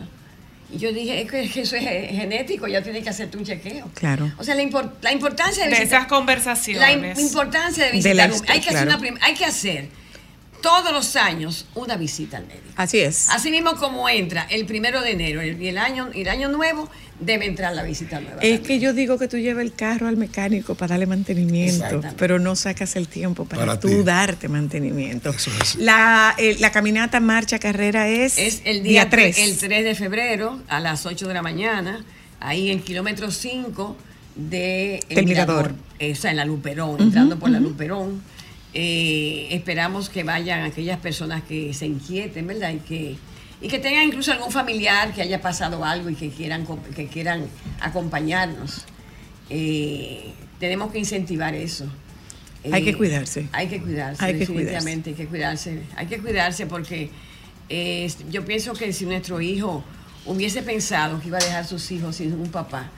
[0.74, 3.38] Y yo dije, es que, es que eso es ge- genético, ya tienes que hacerte
[3.38, 3.90] un chequeo.
[3.94, 4.32] Claro.
[4.38, 6.82] O sea, la, impor- la importancia de, De visitar- esas conversaciones.
[6.82, 9.90] la im- importancia de De la visitar hay que hacer una hay que hacer
[10.62, 12.66] todos los años una visita al médico.
[12.76, 13.30] Así es.
[13.30, 16.90] Así mismo como entra el primero de enero y el año, y el año nuevo,
[17.20, 18.36] debe entrar la visita nueva.
[18.36, 18.64] Es también.
[18.64, 22.56] que yo digo que tú llevas el carro al mecánico para darle mantenimiento, pero no
[22.56, 24.04] sacas el tiempo para, Para tú ti.
[24.04, 25.30] darte mantenimiento.
[25.30, 25.78] Eso es así.
[25.82, 29.36] La, eh, la caminata, marcha, carrera es, Es el día, 3.
[29.36, 29.48] 3.
[29.48, 32.04] El 3 de febrero a las 8 de la mañana,
[32.40, 33.96] ahí en kilómetro 5
[34.36, 35.74] de el Del Mirador.
[36.00, 38.22] O sea, en la Luperón, entrando por la Luperón.
[38.74, 42.72] Eh, esperamos que vayan aquellas personas que se inquieten, ¿verdad?
[42.72, 43.16] Y que,
[43.62, 46.66] y que tengan incluso algún familiar que haya pasado algo y que quieran,
[46.96, 47.46] que quieran
[47.82, 48.86] acompañarnos.
[49.50, 51.86] Eh, tenemos que incentivar eso.
[52.72, 53.48] Hay que Eh, cuidarse.
[53.52, 55.82] Hay que cuidarse, Hay que definitivamente hay que cuidarse.
[55.96, 57.10] Hay que cuidarse porque
[57.70, 59.84] eh, yo pienso que si nuestro hijo
[60.26, 62.90] hubiese pensado que iba a dejar sus hijos sin un papá,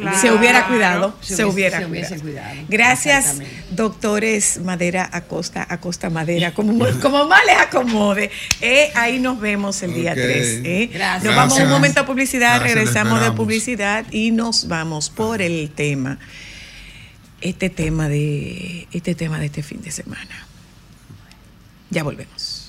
[0.00, 0.18] Claro.
[0.18, 2.48] Se hubiera cuidado, Se se, hubiese- hubiera, se hubiese cuidado.
[2.50, 2.66] cuidado.
[2.68, 3.36] Gracias,
[3.70, 8.30] doctores Madera Acosta, Acosta Madera, como, como más les acomode.
[8.60, 10.16] Eh, ahí nos vemos el día Ok.
[10.18, 10.62] 3.
[10.92, 11.24] Gracias.
[11.24, 15.70] Nos vamos un momento a publicidad, Gracias, regresamos de publicidad y nos vamos por el
[15.70, 16.18] tema.
[17.40, 20.46] Este tema de este tema de este fin de semana.
[21.90, 22.59] Ya volvemos.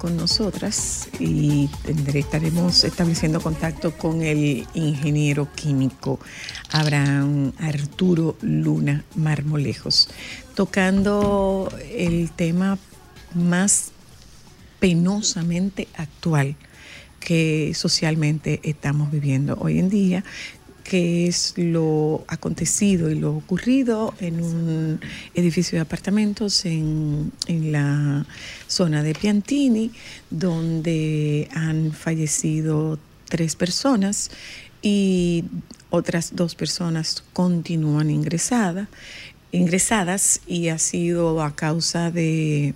[0.00, 1.68] Con nosotras y
[2.14, 6.18] estaremos estableciendo contacto con el ingeniero químico
[6.70, 10.08] Abraham Arturo Luna Marmolejos,
[10.54, 12.78] tocando el tema
[13.34, 13.92] más
[14.78, 16.56] penosamente actual
[17.20, 20.24] que socialmente estamos viviendo hoy en día,
[20.90, 25.00] que es lo acontecido y lo ocurrido en un
[25.34, 28.26] edificio de apartamentos en, en la
[28.66, 29.92] zona de Piantini,
[30.30, 34.32] donde han fallecido tres personas
[34.82, 35.44] y
[35.90, 38.88] otras dos personas continúan ingresadas
[39.52, 42.74] ingresadas y ha sido a causa de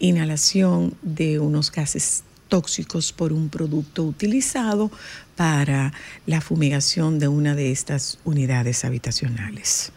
[0.00, 4.90] inhalación de unos gases tóxicos por un producto utilizado
[5.36, 5.94] para
[6.26, 9.90] la fumigación de una de estas unidades habitacionales.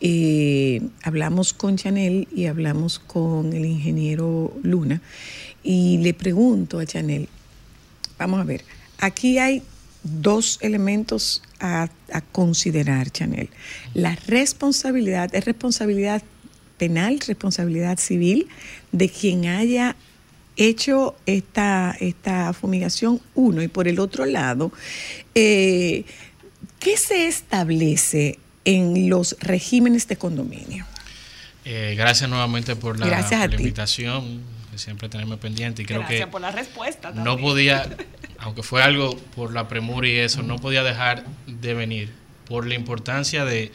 [0.00, 5.02] Eh, hablamos con Chanel y hablamos con el ingeniero Luna
[5.64, 7.28] y le pregunto a Chanel,
[8.16, 8.62] vamos a ver,
[8.98, 9.64] aquí hay
[10.04, 13.50] dos elementos a, a considerar, Chanel.
[13.94, 16.22] La responsabilidad, es responsabilidad
[16.78, 18.46] penal, responsabilidad civil
[18.92, 19.96] de quien haya
[20.56, 24.72] hecho esta, esta fumigación, uno, y por el otro lado,
[25.34, 26.04] eh,
[26.78, 30.86] ¿qué se establece en los regímenes de condominio?
[31.64, 33.62] Eh, gracias nuevamente por la, Gracias a por la ti.
[33.64, 34.40] invitación,
[34.70, 35.82] que siempre tenerme pendiente.
[35.82, 37.10] Y creo Gracias que por la respuesta.
[37.10, 37.88] no podía,
[38.38, 42.12] aunque fue algo por la premura y eso, no podía dejar de venir
[42.46, 43.72] por la importancia de,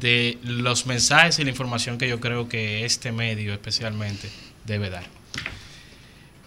[0.00, 4.30] de los mensajes y la información que yo creo que este medio especialmente
[4.64, 5.04] debe dar.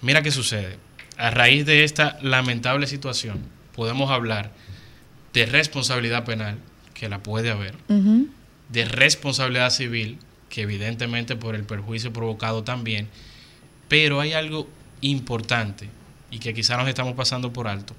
[0.02, 0.78] Mira qué sucede.
[1.18, 3.40] A raíz de esta lamentable situación,
[3.76, 4.52] podemos hablar
[5.34, 6.58] de responsabilidad penal,
[6.94, 7.76] que la puede haber,
[8.70, 10.18] de responsabilidad civil,
[10.50, 13.08] que evidentemente por el perjuicio provocado también,
[13.88, 14.68] pero hay algo
[15.02, 15.90] importante
[16.30, 17.96] y que quizá nos estamos pasando por alto,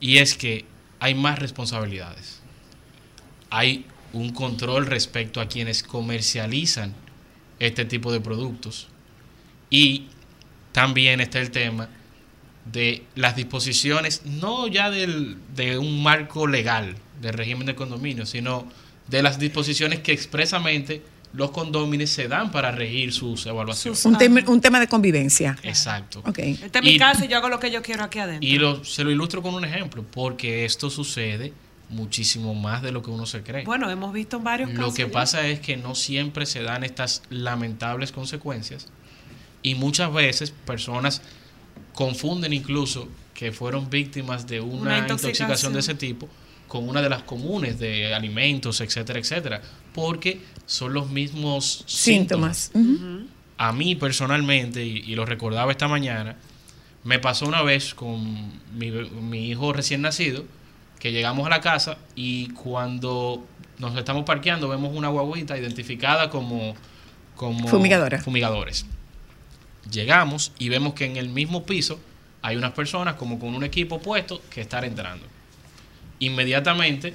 [0.00, 0.64] y es que
[1.00, 2.40] hay más responsabilidades.
[3.50, 6.94] Hay un control respecto a quienes comercializan
[7.58, 8.88] este tipo de productos
[9.70, 10.08] y
[10.74, 11.88] también está el tema
[12.70, 18.66] de las disposiciones, no ya del, de un marco legal del régimen de condominio, sino
[19.06, 21.00] de las disposiciones que expresamente
[21.32, 24.04] los condóminos se dan para regir sus evaluaciones.
[24.04, 25.56] Un, tema, un tema de convivencia.
[25.62, 26.22] Exacto.
[26.26, 26.38] Ok.
[26.38, 28.48] Este es mi Y- caso y yo hago lo que yo quiero aquí adentro.
[28.48, 31.52] Y lo- se lo ilustro con un ejemplo, porque esto sucede
[31.90, 33.64] muchísimo más de lo que uno se cree.
[33.64, 34.84] bueno, hemos visto en varios casos.
[34.84, 35.10] Lo que ya.
[35.12, 38.86] pasa es que no siempre se dan estas lamentables consecuencias
[39.64, 41.20] y muchas veces personas
[41.94, 45.48] confunden incluso que fueron víctimas de una, Una intoxicación.
[45.48, 45.72] intoxicación.
[45.72, 46.28] de ese tipo
[46.68, 49.60] con una de las comunes de alimentos, etcétera, etcétera,
[49.92, 52.70] porque son los mismos síntomas.
[52.72, 53.26] Síntomas.
[53.58, 56.36] A mí personalmente, y, y lo recordaba esta mañana,
[57.04, 60.44] me pasó una vez con mi, mi hijo recién nacido,
[60.98, 63.44] que llegamos a la casa y cuando
[63.78, 66.74] nos estamos parqueando vemos una guaguita identificada como,
[67.36, 68.20] como Fumigadora.
[68.20, 68.86] fumigadores.
[69.90, 72.00] Llegamos y vemos que en el mismo piso
[72.42, 75.26] hay unas personas como con un equipo puesto que están entrando.
[76.18, 77.14] Inmediatamente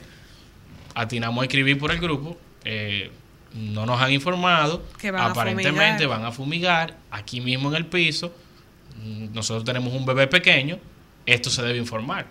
[0.96, 3.12] atinamos a escribir por el grupo, eh,
[3.54, 8.34] no nos han informado, Que van aparentemente van a fumigar aquí mismo en el piso,
[9.34, 10.78] nosotros tenemos un bebé pequeño,
[11.26, 12.28] esto se debe informar.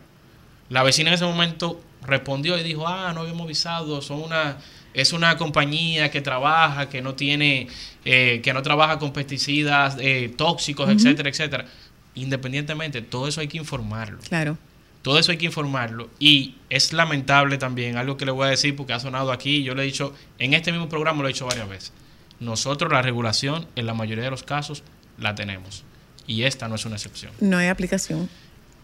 [0.68, 4.59] La vecina en ese momento respondió y dijo, ah, no habíamos avisado, son una,
[4.95, 7.68] es una compañía que trabaja, que no tiene,
[8.05, 11.66] eh, que no trabaja con pesticidas eh, tóxicos, etcétera, etcétera.
[12.14, 14.18] Independientemente, todo eso hay que informarlo.
[14.28, 14.59] Claro.
[15.03, 16.11] Todo eso hay que informarlo.
[16.18, 19.74] Y es lamentable también, algo que le voy a decir porque ha sonado aquí, yo
[19.74, 21.93] le he dicho, en este mismo programa lo he dicho varias veces.
[22.41, 24.82] Nosotros la regulación, en la mayoría de los casos,
[25.18, 25.84] la tenemos.
[26.26, 27.32] Y esta no es una excepción.
[27.41, 28.28] No hay aplicación.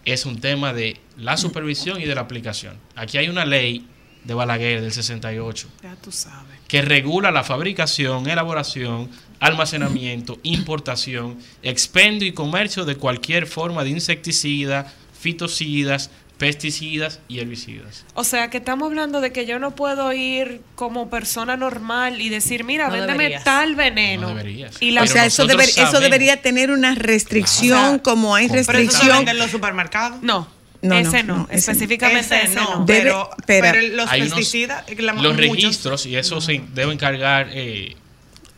[0.04, 2.76] Es un tema de la supervisión y de la aplicación.
[2.94, 3.86] Aquí hay una ley
[4.24, 6.58] de Balaguer del 68 Ya tú sabes.
[6.66, 9.10] que regula la fabricación, elaboración,
[9.40, 18.04] almacenamiento, importación, expendio y comercio de cualquier forma de insecticida, fitocidas, pesticidas y herbicidas.
[18.14, 22.28] O sea, que estamos hablando de que yo no puedo ir como persona normal y
[22.28, 23.44] decir, mira, No véndeme deberías.
[23.44, 24.22] tal veneno.
[24.22, 24.76] No deberías.
[24.80, 28.02] Y la o sea, eso, deber- eso debería tener una restricción Claro.
[28.02, 29.16] como hay eso Pero eso se restricción.
[29.18, 30.22] vende en los supermercados.
[30.22, 30.48] No,
[30.88, 32.80] No, ese no, ese específicamente ese, Ese no.
[32.80, 33.72] no, Debe- pero, espera.
[33.72, 37.96] pero los Hay unos- pesticidas, la- los muchos- registros, y eso se debe encargar eh,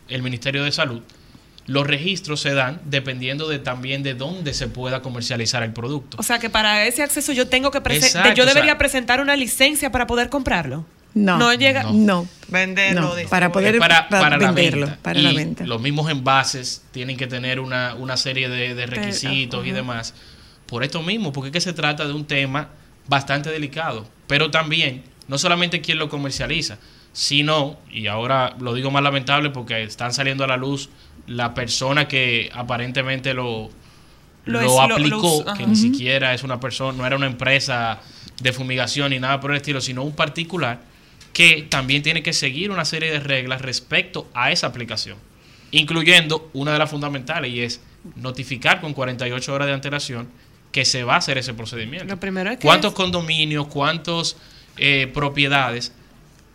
[0.08, 1.02] el Ministerio de Salud,
[1.66, 6.16] los registros se dan dependiendo de también de dónde se pueda comercializar el producto.
[6.20, 9.20] O sea, que para ese acceso yo tengo que Exacto, yo o sea- debería presentar
[9.20, 10.86] una licencia para poder comprarlo.
[11.14, 12.28] No, No llega- No.
[12.48, 15.02] Venderlo, No, para poder para, pa- para la venderlo, venta.
[15.02, 15.64] para y la venta.
[15.64, 20.12] Los mismos envases tienen que tener una, una serie de, de requisitos y demás.
[20.66, 22.68] Por esto mismo, porque es que se trata de un tema
[23.08, 24.06] bastante delicado.
[24.26, 26.78] Pero también, no solamente quien lo comercializa,
[27.12, 30.90] sino, y ahora lo digo más lamentable porque están saliendo a la luz
[31.26, 33.70] la persona que aparentemente lo,
[34.44, 37.26] Lo lo, es- lo- lo aplicó, que ni siquiera es una persona, no era una
[37.26, 38.00] empresa
[38.40, 40.80] de fumigación ni nada por el estilo, sino un particular
[41.32, 45.16] que también tiene que seguir una serie de reglas respecto a esa aplicación,
[45.70, 47.80] incluyendo una de las fundamentales y es
[48.14, 50.28] notificar con 48 horas de antelación
[50.76, 52.04] que se va a hacer ese procedimiento.
[52.06, 54.36] Lo primero es que ¿Cuántos es- condominios, cuántas
[55.14, 55.90] propiedades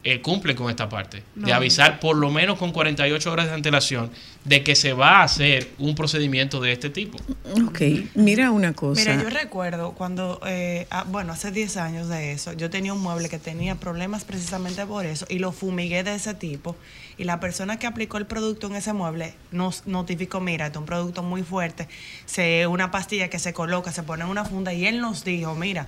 [0.04, 1.24] eh, cumplen con esta parte?
[1.36, 4.12] De avisar por lo menos con 48 horas de antelación
[4.46, 7.20] de que se va a hacer un procedimiento de este tipo.
[7.68, 7.82] Ok,
[8.16, 9.00] mira una cosa.
[9.02, 13.02] Mira, yo recuerdo cuando, eh, ah, bueno, hace 10 años de eso, yo tenía un
[13.02, 16.76] mueble que tenía problemas precisamente por eso y lo fumigué de ese tipo.
[17.18, 20.80] Y la persona que aplicó el producto en ese mueble nos notificó, mira, este es
[20.80, 21.88] un producto muy fuerte,
[22.26, 25.54] se, una pastilla que se coloca, se pone en una funda y él nos dijo,
[25.54, 25.88] mira,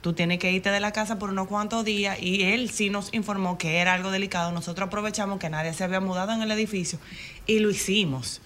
[0.00, 3.12] tú tienes que irte de la casa por unos cuantos días y él sí nos
[3.12, 4.52] informó que era algo delicado.
[4.52, 6.98] Nosotros aprovechamos que nadie se había mudado en el edificio
[7.46, 8.40] y lo hicimos.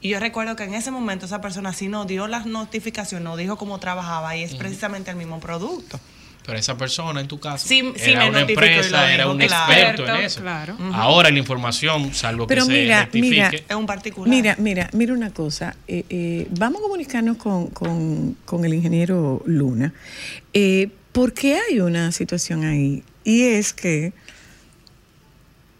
[0.00, 3.38] Y yo recuerdo que en ese momento esa persona sí nos dio la notificación, nos
[3.38, 5.98] dijo cómo trabajaba y es precisamente el mismo producto.
[6.46, 9.72] Pero esa persona en tu caso Sí, sí era me una empresa, era un claro.
[9.72, 10.40] experto en eso.
[10.42, 10.76] claro.
[10.92, 14.28] Ahora la información, salvo Pero que se mira, rectifique, mira, Es un particular.
[14.30, 15.74] Mira, mira, mira una cosa.
[15.88, 19.92] Eh, eh, vamos a comunicarnos con, con- con el ingeniero Luna,
[20.54, 24.12] eh, porque hay una situación ahí y es que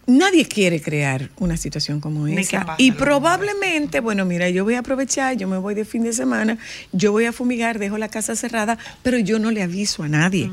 [0.07, 2.75] nadie quiere crear una situación como Ni esa.
[2.77, 6.57] Y probablemente, bueno, mira, yo voy a aprovechar, yo me voy de fin de semana,
[6.91, 10.49] yo voy a fumigar, dejo la casa cerrada, pero yo no le aviso a nadie.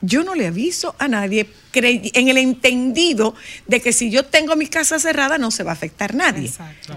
[0.00, 3.34] Yo no le aviso a nadie en el entendido
[3.66, 6.46] de que si yo tengo mi casa cerrada no se va a afectar nadie.
[6.46, 6.96] Exacto.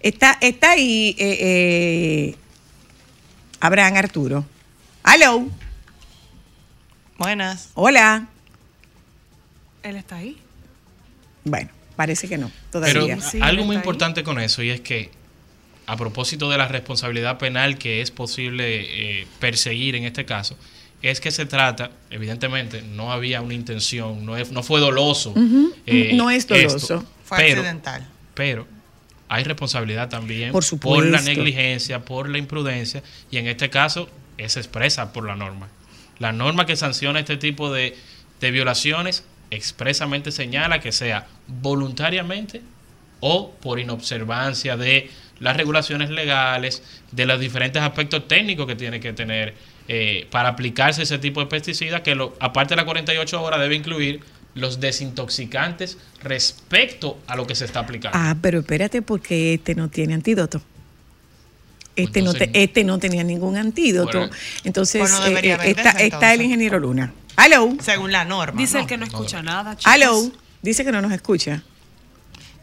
[0.00, 2.36] Está, está ahí eh, eh,
[3.60, 4.44] Abraham Arturo.
[5.04, 5.46] Hello.
[7.18, 7.70] Buenas.
[7.74, 8.28] Hola.
[9.82, 10.36] Él está ahí.
[11.44, 13.20] Bueno, parece que no, Pero todavía.
[13.20, 13.80] Sí, algo muy ahí.
[13.80, 15.10] importante con eso y es que
[15.86, 20.56] a propósito de la responsabilidad penal que es posible eh, perseguir en este caso,
[21.02, 25.34] es que se trata, evidentemente, no había una intención, no, es- no fue doloso.
[25.86, 27.04] eh, No es esto, doloso.
[27.24, 28.06] Fue pero, accidental.
[28.34, 28.66] pero
[29.28, 35.12] hay responsabilidad también Por la negligencia, por la imprudencia y en este caso es expresa
[35.12, 35.68] por la norma.
[36.18, 37.96] La norma que sanciona este tipo de,
[38.40, 42.62] de violaciones expresamente señala que sea voluntariamente
[43.20, 46.82] o por inobservancia de las regulaciones legales,
[47.12, 49.54] de los diferentes aspectos técnicos que tiene que tener
[49.88, 53.74] eh, para aplicarse ese tipo de pesticidas, que lo, aparte de las 48 horas debe
[53.74, 54.20] incluir
[54.54, 58.16] los desintoxicantes respecto a lo que se está aplicando.
[58.20, 60.60] Ah, pero espérate porque este no tiene antídoto.
[61.96, 64.18] Este, no, te- este no tenía ningún antídoto.
[64.18, 64.32] Bueno.
[64.64, 67.12] Entonces, Pues eh, eh, está, está el ingeniero Luna.
[67.36, 67.74] Hello.
[67.80, 68.60] Según la norma.
[68.60, 68.80] Dice ¿no?
[68.80, 69.76] el que no escucha nada.
[69.76, 69.92] chicos.
[69.94, 70.30] Hello.
[70.62, 71.62] Dice que no nos escucha.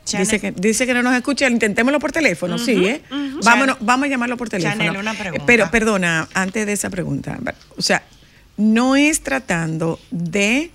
[0.06, 1.50] Chanel, Dice que, dice que no nos escucha.
[1.50, 3.02] Intentémoslo por teléfono, sí, ¿eh?
[3.44, 4.78] Vámonos, vamos a llamarlo por teléfono.
[4.78, 5.44] Chanel, una pregunta.
[5.44, 7.38] Eh, Pero, perdona, antes de esa pregunta.
[7.76, 8.04] O sea,
[8.56, 10.72] no es tratando de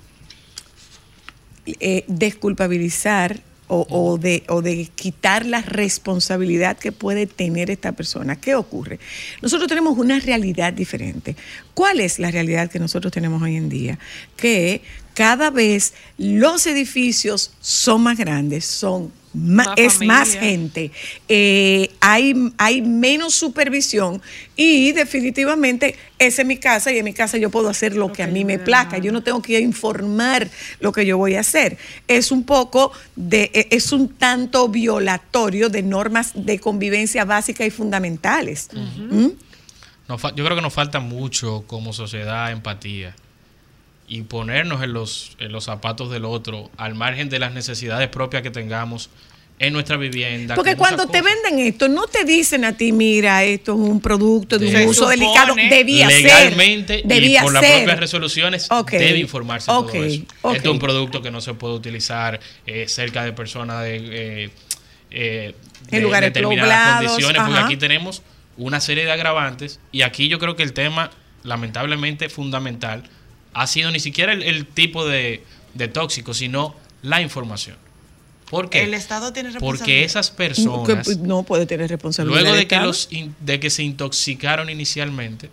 [1.67, 3.41] eh, desculpabilizar
[3.73, 8.37] o, o de, o de quitar la responsabilidad que puede tener esta persona.
[8.37, 9.01] ¿Qué ocurre?
[9.41, 11.37] Nosotros tenemos una realidad diferente.
[11.73, 13.99] ¿Cuál es la realidad que nosotros tenemos hoy en día?
[14.37, 14.83] Que
[15.15, 20.91] cada vez los edificios son más grandes, son Más es más gente,
[21.27, 24.21] eh, hay, hay menos supervisión
[24.57, 28.23] y definitivamente esa es mi casa y en mi casa yo puedo hacer lo, que,
[28.23, 30.51] a mí me plazca, yo no tengo que informar
[30.81, 31.79] lo que yo voy a hacer.
[32.09, 37.71] Es un poco de, e- es un tanto violatorio de normas de convivencia básicas y
[37.71, 38.69] fundamentales.
[38.75, 39.29] ¿Mm?
[40.09, 43.17] Nos yo creo que nos falta mucho como sociedad empatía
[44.13, 48.43] y ponernos en los, en los zapatos del otro al margen de las necesidades propias
[48.43, 49.09] que tengamos
[49.59, 50.55] en nuestra vivienda.
[50.55, 51.35] Porque cuando te cosas.
[51.43, 55.09] venden esto, no te dicen a ti, mira, esto es un producto de un uso
[55.09, 55.55] delicado.
[55.55, 57.07] Debía legalmente ser.
[57.07, 60.25] Debía y por las propias resoluciones debe informarse ok, todo eso.
[60.53, 64.51] Este es un producto que no se puede utilizar eh, cerca de personas de, eh,
[65.11, 65.55] eh,
[65.91, 68.21] En lugares determinadas poblados, condiciones, porque aquí tenemos
[68.59, 71.11] una serie de agravantes y aquí yo creo que el tema
[71.45, 73.05] lamentablemente fundamental
[73.55, 75.43] ha sido ni siquiera el, el tipo de,
[75.75, 77.77] de tóxico, sino la información.
[78.51, 78.83] ¿Por qué?
[78.83, 79.61] El Estado tiene Porque
[80.03, 80.05] responsabilidad.
[80.05, 82.41] esas Que, personas pues, no puede tener responsabilidad.
[82.43, 85.49] Luego de que, los in- de que se intoxicaron inicialmente,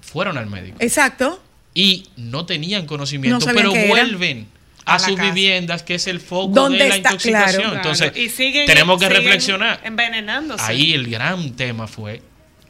[0.00, 1.42] fueron al médico Exacto.
[1.74, 3.88] y no tenían conocimiento, No pero era.
[3.88, 4.46] vuelven
[4.84, 5.22] a, sus casa.
[5.32, 7.08] viviendas, que es el foco ¿Dónde de la está?
[7.10, 7.62] intoxicación.
[7.62, 7.76] Claro.
[7.78, 9.80] Entonces, y siguen, tenemos que siguen reflexionar.
[9.82, 10.62] Envenenándose.
[10.64, 12.22] Ahí el gran tema fue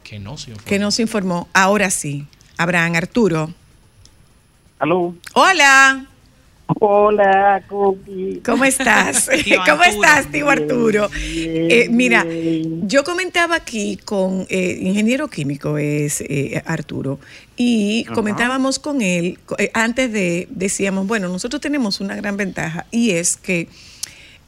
[0.03, 0.67] que no se informó.
[0.69, 1.49] Que no se informó.
[1.53, 2.25] Ahora sí.
[2.57, 3.53] Abraham Arturo.
[4.79, 5.15] Aló.
[5.33, 6.05] Hola.
[6.79, 8.41] Hola, Cookie.
[8.45, 9.29] ¿Cómo estás?
[9.43, 9.83] Tío ¿Cómo Arturo.
[10.03, 11.09] estás, tío Arturo?
[11.09, 12.87] Bien, Eh, mira, bien.
[12.87, 17.19] yo comentaba aquí con eh, ingeniero químico, es eh, Arturo,
[17.55, 23.11] y comentábamos con él, eh, antes de, decíamos, bueno, nosotros tenemos una gran ventaja y
[23.11, 23.69] es que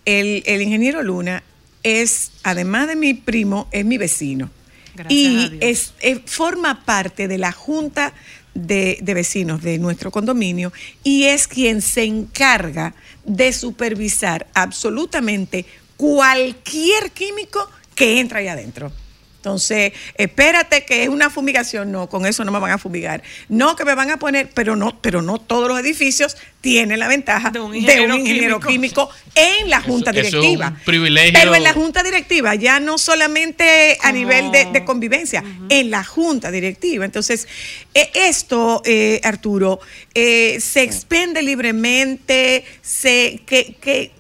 [0.06, 1.42] el, el ingeniero Luna
[1.84, 4.50] es, además de mi primo, es mi vecino.
[4.94, 5.54] Gracias y Dios.
[5.62, 8.14] es, eh, forma parte de la junta
[8.60, 10.72] de, vecinos de nuestro condominio
[11.04, 12.94] y es quien se encarga
[13.26, 15.66] de supervisar absolutamente
[15.98, 18.92] cualquier químico que entra ahí adentro.
[19.40, 23.24] Entonces, espérate que es una fumigación, no, con eso no me van a fumigar.
[23.48, 27.08] No que me van a poner, pero no, pero no todos los edificios tienen la
[27.08, 29.08] ventaja De un de ingeniero un ingeniero químico.
[29.08, 30.76] químico en la junta eso es un directiva.
[30.84, 31.40] privilegio.
[31.40, 35.90] Pero en la junta directiva, ya no solamente a Como- nivel de, de convivencia, en
[35.90, 37.06] la junta directiva.
[37.06, 37.48] Entonces,
[37.94, 39.80] eh, esto, eh, Arturo,
[40.16, 44.12] eh, se expende libremente, se, que, que,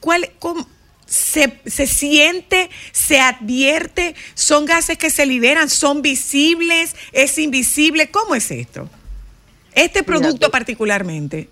[0.00, 0.66] ¿cuál, cómo-
[1.06, 8.34] se, se siente, se advierte, son gases que se liberan, son visibles, es invisible, ¿cómo
[8.34, 8.88] es esto?
[9.72, 11.48] Este producto particularmente.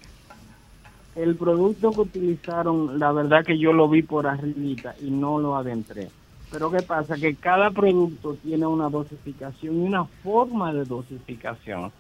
[1.15, 5.57] El producto que utilizaron, la verdad que yo lo vi por arribita y no lo
[5.57, 6.09] adentré.
[6.51, 7.17] Pero ¿qué pasa?
[7.17, 11.93] Que cada producto tiene una dosificación y una forma de dosificación.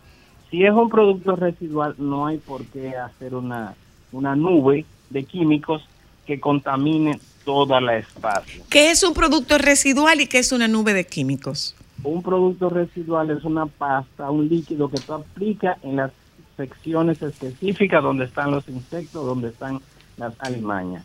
[0.50, 3.74] Si es un producto residual, no hay por qué hacer una,
[4.12, 5.82] una nube de químicos
[6.26, 8.62] que contamine toda la espacio.
[8.70, 11.74] ¿Qué es un producto residual y qué es una nube de químicos?
[12.02, 16.10] Un producto residual es una pasta, un líquido que tú aplicas en las
[16.56, 19.80] secciones específicas donde están los insectos, donde están
[20.16, 21.04] las alimañas.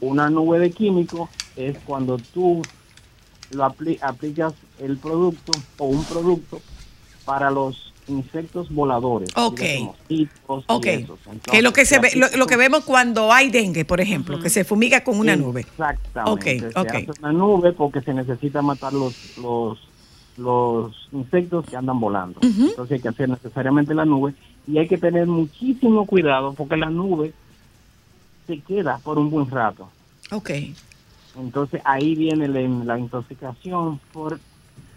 [0.00, 2.62] Una nube de químico es cuando tú
[3.52, 6.60] lo apli- aplicas el producto o un producto
[7.24, 9.30] para los insectos voladores.
[9.36, 9.60] Ok.
[9.60, 10.86] dígase mosquitos y Ok.
[10.86, 11.18] esos.
[11.50, 14.64] Que lo que se ve, lo, que vemos cuando hay dengue, por ejemplo, que se
[14.64, 15.60] fumiga con una nube.
[15.62, 16.66] Exactamente.
[16.66, 16.88] Ok, Se ok.
[16.88, 19.78] hace una nube porque se necesita matar los, los,
[20.36, 22.40] los insectos que andan volando.
[22.42, 24.34] Entonces hay que hacer necesariamente la nube
[24.66, 27.32] y hay que tener muchísimo cuidado porque la nube
[28.46, 29.88] se queda por un buen rato.
[30.30, 30.50] Ok.
[31.38, 34.40] Entonces ahí viene la, la intoxicación por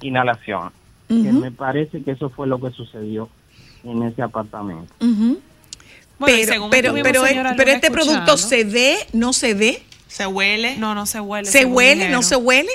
[0.01, 0.71] inhalación.
[1.23, 3.27] Que me parece que eso fue lo que sucedió
[3.83, 4.93] en ese apartamento.
[4.99, 5.39] Bueno,
[6.19, 10.77] pero según pero, pero, señora pero este producto se ve, no se ve, Se huele.
[10.77, 11.47] No, no se huele.
[11.47, 12.69] se huele, no se huele.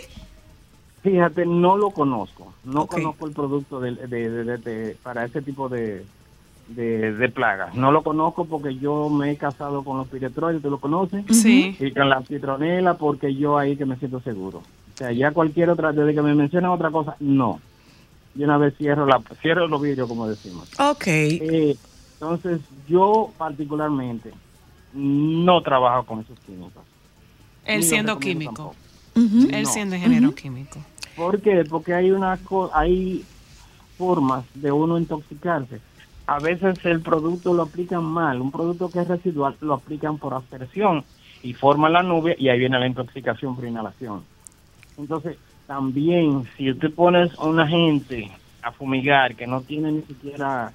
[1.03, 2.53] Fíjate, no lo conozco.
[2.65, 6.05] No conozco el producto de, de- de- de- de- para ese tipo de,
[6.69, 7.77] de, de plagas.
[7.77, 11.25] No lo conozco porque yo me he casado con los piretroides, ¿tú lo conoces?
[11.31, 11.77] Sí.
[11.79, 14.59] Y con la citronela porque yo ahí que me siento seguro.
[14.59, 17.61] O sea, ya cualquier otra, desde que me mencionan otra cosa, no.
[18.37, 20.69] Yo una vez cierro, la, cierro los vidrios, como decimos.
[20.79, 21.07] Ok.
[21.07, 21.77] Eh,
[22.15, 24.33] entonces, yo particularmente
[24.93, 26.83] no trabajo con esos químicos.
[27.65, 28.75] Él siendo químico.
[29.15, 29.49] Ujú.
[29.51, 29.69] Él No.
[29.69, 30.79] siendo ingeniero químico.
[31.17, 31.65] ¿Por qué?
[31.69, 32.39] Porque hay una
[32.75, 33.25] hay
[33.97, 35.81] formas de uno intoxicarse.
[36.27, 40.35] A veces el producto lo aplican mal, un producto que es residual lo aplican por
[40.35, 41.05] aspersión
[41.43, 44.25] y forma la nube y ahí viene la intoxicación por inhalación.
[44.99, 45.37] Entonces,
[45.67, 48.31] también si tú pones a una gente
[48.63, 50.73] a fumigar que no tiene ni siquiera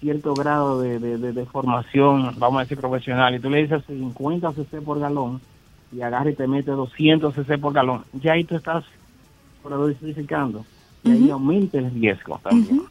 [0.00, 3.82] cierto grado de, de, de- de formación, vamos a decir profesional, y tú le dices
[3.86, 5.40] 50 cc por galón
[5.92, 8.84] y agarra y te mete 200 cc por galón, ya ahí tú estás
[9.64, 10.64] dosificando
[11.04, 12.82] y ahí aumenta el riesgo también.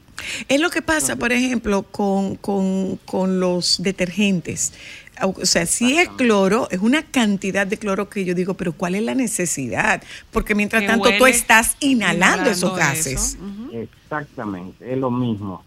[0.48, 4.74] Es lo que pasa, por ejemplo, con, con- con los detergentes.
[5.22, 8.96] O sea, si es cloro, es una cantidad de cloro que yo digo, pero ¿cuál
[8.96, 10.04] es la necesidad?
[10.32, 13.36] Porque mientras Que tanto tú estás inhalando, esos gases.
[13.36, 13.38] eso.
[13.72, 15.64] Exactamente, es lo mismo.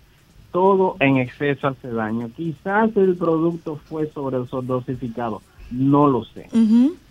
[0.53, 2.31] Todo en exceso hace daño.
[2.37, 6.49] Quizás el producto fue sobredosificado, no lo sé.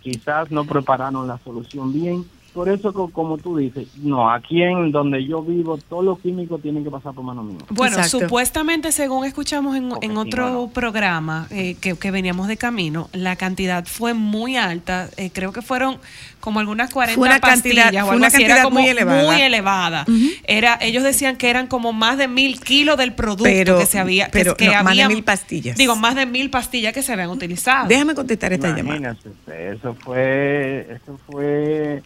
[0.00, 2.24] Quizás no prepararon la solución bien.
[2.54, 6.60] Por eso, co- como tú dices, no, aquí en donde yo vivo, todos los químicos
[6.60, 7.58] tienen que pasar por mano mía.
[7.70, 8.20] Bueno, Exacto.
[8.20, 13.84] supuestamente, según escuchamos en, otro no, programa eh, que, que veníamos de camino, la cantidad
[13.86, 15.08] fue muy alta.
[15.16, 15.98] eh, creo que fueron
[16.40, 18.36] como algunas 40 Fue una pastillas cantidad- o fue algo una así.
[18.42, 19.22] Era cantidad como muy elevada.
[19.24, 20.06] muy elevada.
[20.46, 23.98] Era, ellos decían que eran como más de mil kilos del producto Pero- que se
[23.98, 24.26] había.
[24.26, 25.76] que- pero que no, más de mil pastillas.
[25.76, 27.86] Digo, más de mil pastillas que se habían utilizado.
[27.88, 28.96] Déjame contestar esta llamada.
[28.96, 32.02] Imagínese usted, eso fue, eso fue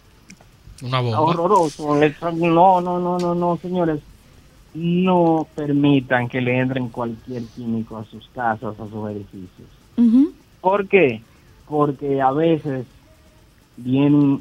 [0.82, 1.20] Una bomba.
[1.20, 1.94] horroroso.
[2.34, 4.00] No, no, no, no, no, señores.
[4.74, 9.68] No permitan que le entren cualquier químico a sus casas, a sus edificios.
[9.96, 10.32] Ujú.
[10.60, 11.20] ¿Por qué?
[11.68, 12.86] Porque a veces
[13.76, 14.38] viene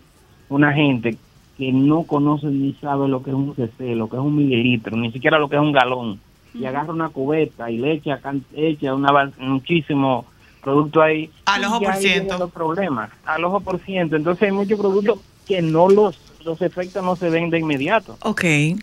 [0.49, 1.18] una gente
[1.57, 4.95] que no conoce ni sabe lo que es un cc, lo que es un mililitro,
[4.97, 6.19] ni siquiera lo que es un galón.
[6.53, 8.19] Y agarra una cubeta y le echa,
[8.55, 10.26] echa una, muchísimo
[10.61, 11.30] producto ahí.
[11.45, 12.38] Al ojo por ciento.
[12.38, 14.15] los problemas, al ojo por ciento.
[14.15, 18.18] Entonces hay muchos productos que no los, los efectos no se ven de inmediato.
[18.23, 18.41] Ok.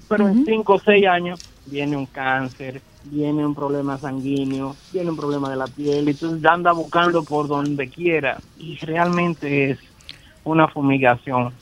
[0.09, 5.17] Pero en 5 o 6 años viene un cáncer, viene un problema sanguíneo, viene un
[5.17, 8.39] problema de la piel, y tú anda buscando por donde quiera.
[8.59, 9.79] Y realmente es
[10.45, 11.53] una fumigación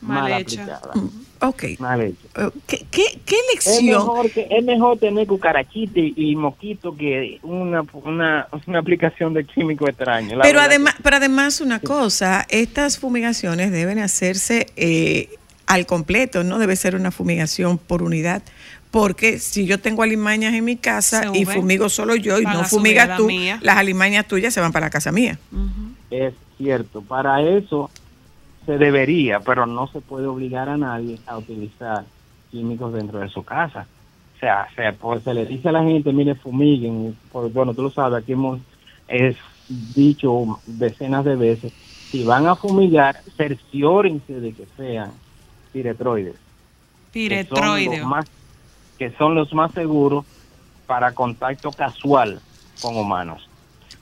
[0.00, 0.62] mal, Mal hecha.
[0.62, 0.92] aplicada.
[1.40, 1.64] Ok.
[1.78, 2.16] Mal hecha.
[2.36, 3.86] Eh, ¿Qué, qué, Es lección?
[3.86, 9.44] mejor, que, es mejor tener cucarachita y, y mosquito que una, una, una aplicación de
[9.44, 10.38] químico extraño.
[10.42, 15.30] Pero además, pero además una cosa, estas fumigaciones deben hacerse eh,
[15.66, 18.42] al completo, no debe ser una fumigación por unidad,
[18.90, 23.16] porque si yo tengo alimañas en mi casa y fumigo solo yo y no fumigas
[23.16, 23.58] tú, mía.
[23.60, 25.38] las alimañas tuyas se van para la casa mía.
[26.10, 27.90] Es cierto, para eso
[28.66, 32.04] se debería, pero no se puede obligar a nadie a utilizar
[32.50, 33.86] químicos dentro de su casa.
[34.36, 37.82] O sea, se, pues, se le dice a la gente, mire, fumiguen, pues, bueno, tú
[37.82, 38.60] lo sabes, aquí hemos
[39.08, 39.36] es
[39.94, 41.72] dicho decenas de veces,
[42.10, 45.12] si van a fumigar, cerciórense de que sean
[45.72, 46.34] piretroides.
[47.12, 48.06] que son los Piretroideo.
[48.06, 48.26] más-
[48.98, 50.24] que son los más seguros
[50.86, 52.40] para contacto casual
[52.82, 53.48] con humanos.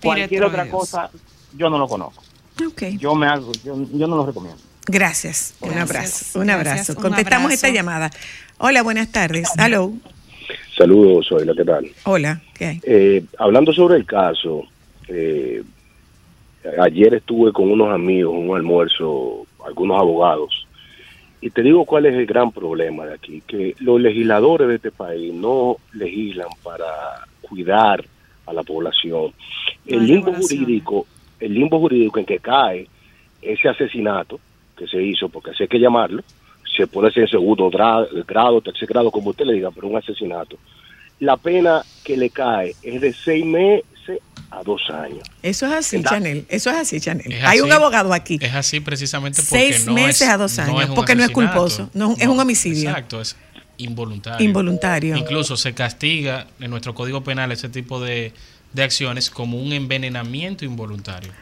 [0.03, 1.11] Cualquier otra cosa,
[1.57, 2.24] yo no lo conozco.
[2.67, 2.83] Ok.
[2.99, 4.61] Yo me hago, yo, yo no lo recomiendo.
[4.87, 5.55] Gracias.
[5.61, 5.91] Un Gracias.
[5.91, 6.39] abrazo.
[6.41, 6.67] Un Gracias.
[6.69, 6.93] abrazo.
[6.93, 7.55] Un Contestamos abrazo.
[7.55, 8.11] esta llamada.
[8.59, 9.49] Hola, buenas tardes.
[9.59, 9.93] Hello.
[10.77, 11.87] Saludos, soy la que tal.
[12.05, 12.41] Hola.
[12.55, 12.81] ¿Qué hay?
[12.85, 14.65] Eh, hablando sobre el caso,
[15.09, 15.63] eh,
[16.81, 20.67] ayer estuve con unos amigos en un almuerzo, algunos abogados,
[21.41, 24.91] y te digo cuál es el gran problema de aquí, que los legisladores de este
[24.91, 26.87] país no legislan para
[27.43, 28.05] cuidar
[28.47, 29.33] a la población.
[29.87, 31.07] No El limbo jurídico,
[31.45, 32.87] el limbo jurídico en que cae
[33.43, 34.41] ese asesinato
[34.77, 36.23] que se hizo, porque así hay que llamarlo,
[36.77, 40.57] se puede ser en segundo grado, tercer grado, como usted le diga, pero un asesinato.
[41.21, 43.85] La pena que le cae es de seis meses
[44.51, 45.23] a dos años.
[45.43, 46.03] Eso es así.
[46.03, 46.45] Chanel.
[46.49, 47.33] Eso es así, Chanel.
[47.33, 47.61] Es Hay así.
[47.61, 48.39] un abogado aquí.
[48.41, 51.25] Es así precisamente porque Seis no meses es- a dos no años, es porque no
[51.25, 52.89] es culposo, no es un- es un homicidio.
[52.91, 53.37] Exacto, es
[53.79, 54.45] involuntario.
[54.45, 55.17] Involuntario.
[55.17, 58.33] Incluso se castiga en nuestro Código Penal ese tipo de,
[58.75, 61.33] de acciones como un envenenamiento involuntario.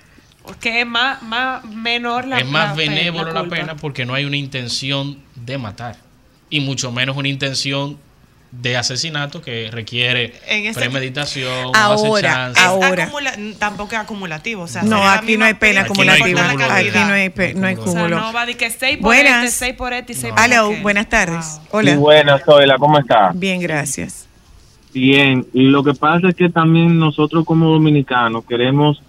[0.61, 3.57] Que es más, más menor la es más la benévolo la, culpa.
[3.57, 5.97] pena porque no hay una intención de matar.
[6.51, 7.99] Y mucho menos una intención
[8.51, 12.51] de asesinato que requiere En ese- premeditación, Ahora.
[12.55, 13.05] Es ahora.
[13.05, 14.65] acumula- tampoco es acumulativo.
[14.65, 16.49] O sea, No, la aquí no hay pena Aquí no hay acumulativa.
[16.69, 17.07] de Aquí pena.
[17.09, 18.21] no hay, pe- no hay O O sea, cúmulo.
[18.21, 19.45] no va a decir que 6 por Buenas.
[19.47, 20.35] este, 6 por este y 6 No.
[20.37, 20.83] por Hello, aquel.
[20.83, 21.47] buenas tardes.
[21.47, 21.69] Wow.
[21.71, 21.91] Hola.
[21.93, 23.31] Sí, buenas, Zoila, ¿cómo está?
[23.33, 24.29] Bien, gracias.
[24.93, 29.01] Bien, y lo que pasa es que también nosotros como dominicanos queremos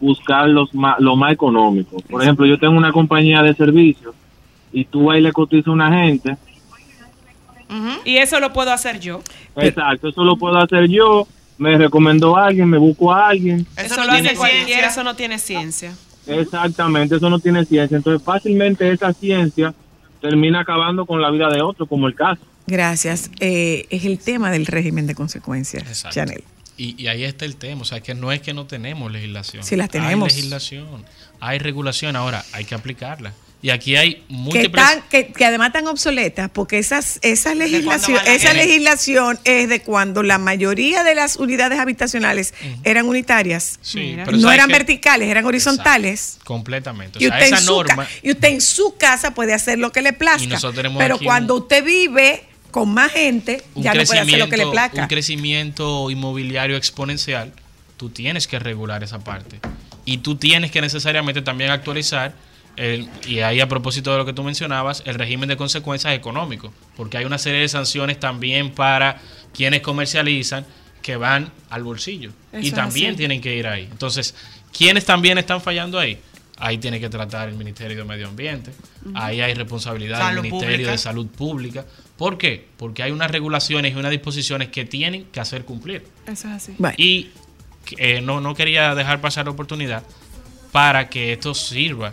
[0.00, 1.96] buscar los ma- lo más económico.
[2.10, 4.14] Por ejemplo, yo tengo una compañía de servicios
[4.72, 6.36] y tú ahí le cotizas a una gente.
[7.70, 8.00] Ujú.
[8.04, 9.20] Y eso lo puedo hacer yo.
[9.56, 11.26] Exacto, eso lo puedo hacer yo.
[11.58, 13.66] Me recomendó a alguien, me busco a alguien.
[13.76, 14.86] Eso, no lo tiene hace cualquiera, ciencia.
[14.88, 15.92] eso no tiene ciencia.
[16.26, 17.96] Exactamente, eso no tiene ciencia.
[17.96, 19.74] Entonces, fácilmente esa ciencia
[20.20, 22.42] termina acabando con la vida de otro, como el caso.
[22.68, 23.30] Gracias.
[23.40, 26.14] Eh, es el tema del régimen de consecuencias, Exacto.
[26.14, 26.44] Chanel.
[26.76, 29.64] Y, y ahí está el tema, o sea que no es que no tenemos legislación.
[29.64, 30.28] Sí las tenemos.
[30.30, 31.04] Hay legislación,
[31.40, 33.32] hay regulación, ahora hay que aplicarla.
[33.60, 34.66] Y aquí hay Que, múltiples...
[34.84, 40.22] están, que, que además están obsoletas porque esas, esa, legislación, esa legislación es de cuando
[40.22, 42.54] la mayoría de las unidades habitacionales
[42.84, 43.80] eran unitarias.
[43.82, 46.20] Sí, pero no ¿sabes eran verticales, eran horizontales.
[46.34, 47.18] Exacto, completamente.
[47.18, 50.02] O Y sea, usted, esa ca- y usted en su casa puede hacer lo que
[50.02, 50.44] le plazca.
[50.44, 54.04] Y nosotros tenemos pero aquí cuando un- usted vive con más gente, un ya no
[54.04, 55.02] puede hacer lo que le plazca.
[55.02, 57.52] Un crecimiento inmobiliario exponencial,
[57.96, 59.60] tú tienes que regular esa parte.
[60.04, 62.34] Y tú tienes que necesariamente también actualizar,
[62.76, 66.70] el- y ahí a propósito de lo que tú mencionabas, el régimen de consecuencias económicos,
[66.96, 69.20] porque hay una serie de sanciones también para
[69.52, 70.64] quienes comercializan
[71.02, 72.30] que van al bolsillo.
[72.52, 73.88] Eso y también tienen que ir ahí.
[73.90, 74.34] Entonces,
[74.76, 76.18] ¿quiénes también están fallando ahí?
[76.58, 78.72] Ahí tiene que tratar el Ministerio de Medio Ambiente,
[79.14, 80.90] ahí hay responsabilidad Salud del Ministerio Pública.
[80.90, 81.86] de Salud Pública.
[82.16, 82.66] ¿Por qué?
[82.76, 86.04] Porque hay unas regulaciones y unas disposiciones que tienen que hacer cumplir.
[86.26, 86.76] Eso es así.
[86.96, 87.28] Y
[87.96, 90.02] eh, no, no quería dejar pasar la oportunidad
[90.72, 92.12] para que esto sirva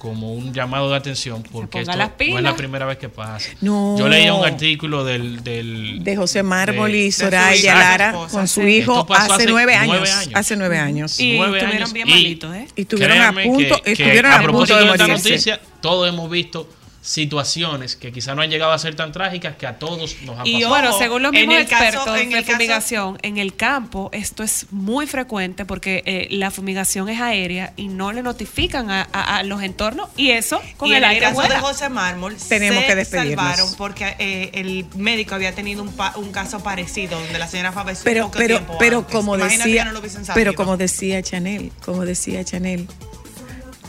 [0.00, 3.50] como un llamado de atención porque esto las no es la primera vez que pasa.
[3.60, 3.96] No.
[3.98, 5.44] Yo leía un artículo del...
[5.44, 9.96] del de José Mármol y Soraya Lara esposa, con su hijo hace hace nueve años,
[9.98, 10.34] nueve años.
[10.34, 11.20] Hace nueve años.
[11.20, 11.92] Y nueve estuvieron años.
[11.92, 12.66] bien malitos, ¿eh?
[12.76, 15.28] Y estuvieron a punto, que- que estuvieron a, punto propósito de esta morirse.
[15.30, 16.66] noticia, todos hemos visto
[17.02, 20.42] situaciones que quizá no han llegado a ser tan trágicas que a todos nos ha
[20.46, 20.68] Y pasado.
[20.68, 24.10] bueno, según los mismos el caso- expertos en de el caso- fumigación, en el campo
[24.12, 29.08] esto es muy frecuente porque eh, la fumigación es aérea y no le notifican a,
[29.12, 31.54] a- a los entornos y eso con y el en el aire caso vuela.
[31.54, 33.46] de José Mármol Tenemos se que despedirnos.
[33.46, 37.72] salvaron porque eh, el médico había tenido un, pa- un caso parecido donde la señora
[37.72, 39.12] falleció pero pero tiempo pero antes.
[39.14, 42.86] como Imagínate decía que no lo hubiesen pero como decía Chanel como decía Chanel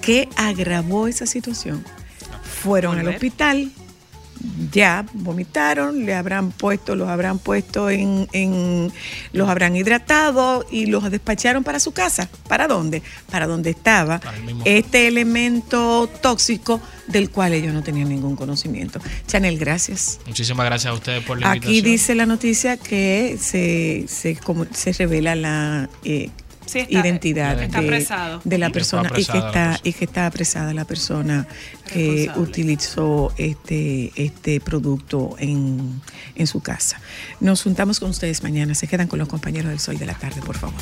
[0.01, 1.85] ¿qué agravó esa situación?
[2.61, 3.71] Fueron al hospital
[4.71, 8.91] ya vomitaron, le habrán puesto, los habrán puesto en, en-
[9.33, 12.27] los habrán hidratado y los despacharon para su casa.
[12.47, 13.03] ¿Para dónde?
[13.29, 18.35] Para donde estaba Para el mismo- este elemento tóxico del cual ellos no tenían ningún
[18.35, 18.99] conocimiento.
[19.27, 20.19] Chanel, gracias.
[20.25, 21.83] Muchísimas gracias a ustedes por la Aquí invitación.
[21.91, 26.31] dice la noticia que se, se, como- se revela la eh,
[26.71, 29.79] Sí, está- identidad está de, la que persona y que está persona.
[29.83, 31.47] y que está apresada la persona
[31.91, 36.01] que utilizó este este producto en,
[36.35, 37.01] en su casa.
[37.39, 38.73] Nos juntamos con ustedes mañana.
[38.75, 40.79] Se quedan con los compañeros del Sol de la tarde, por favor.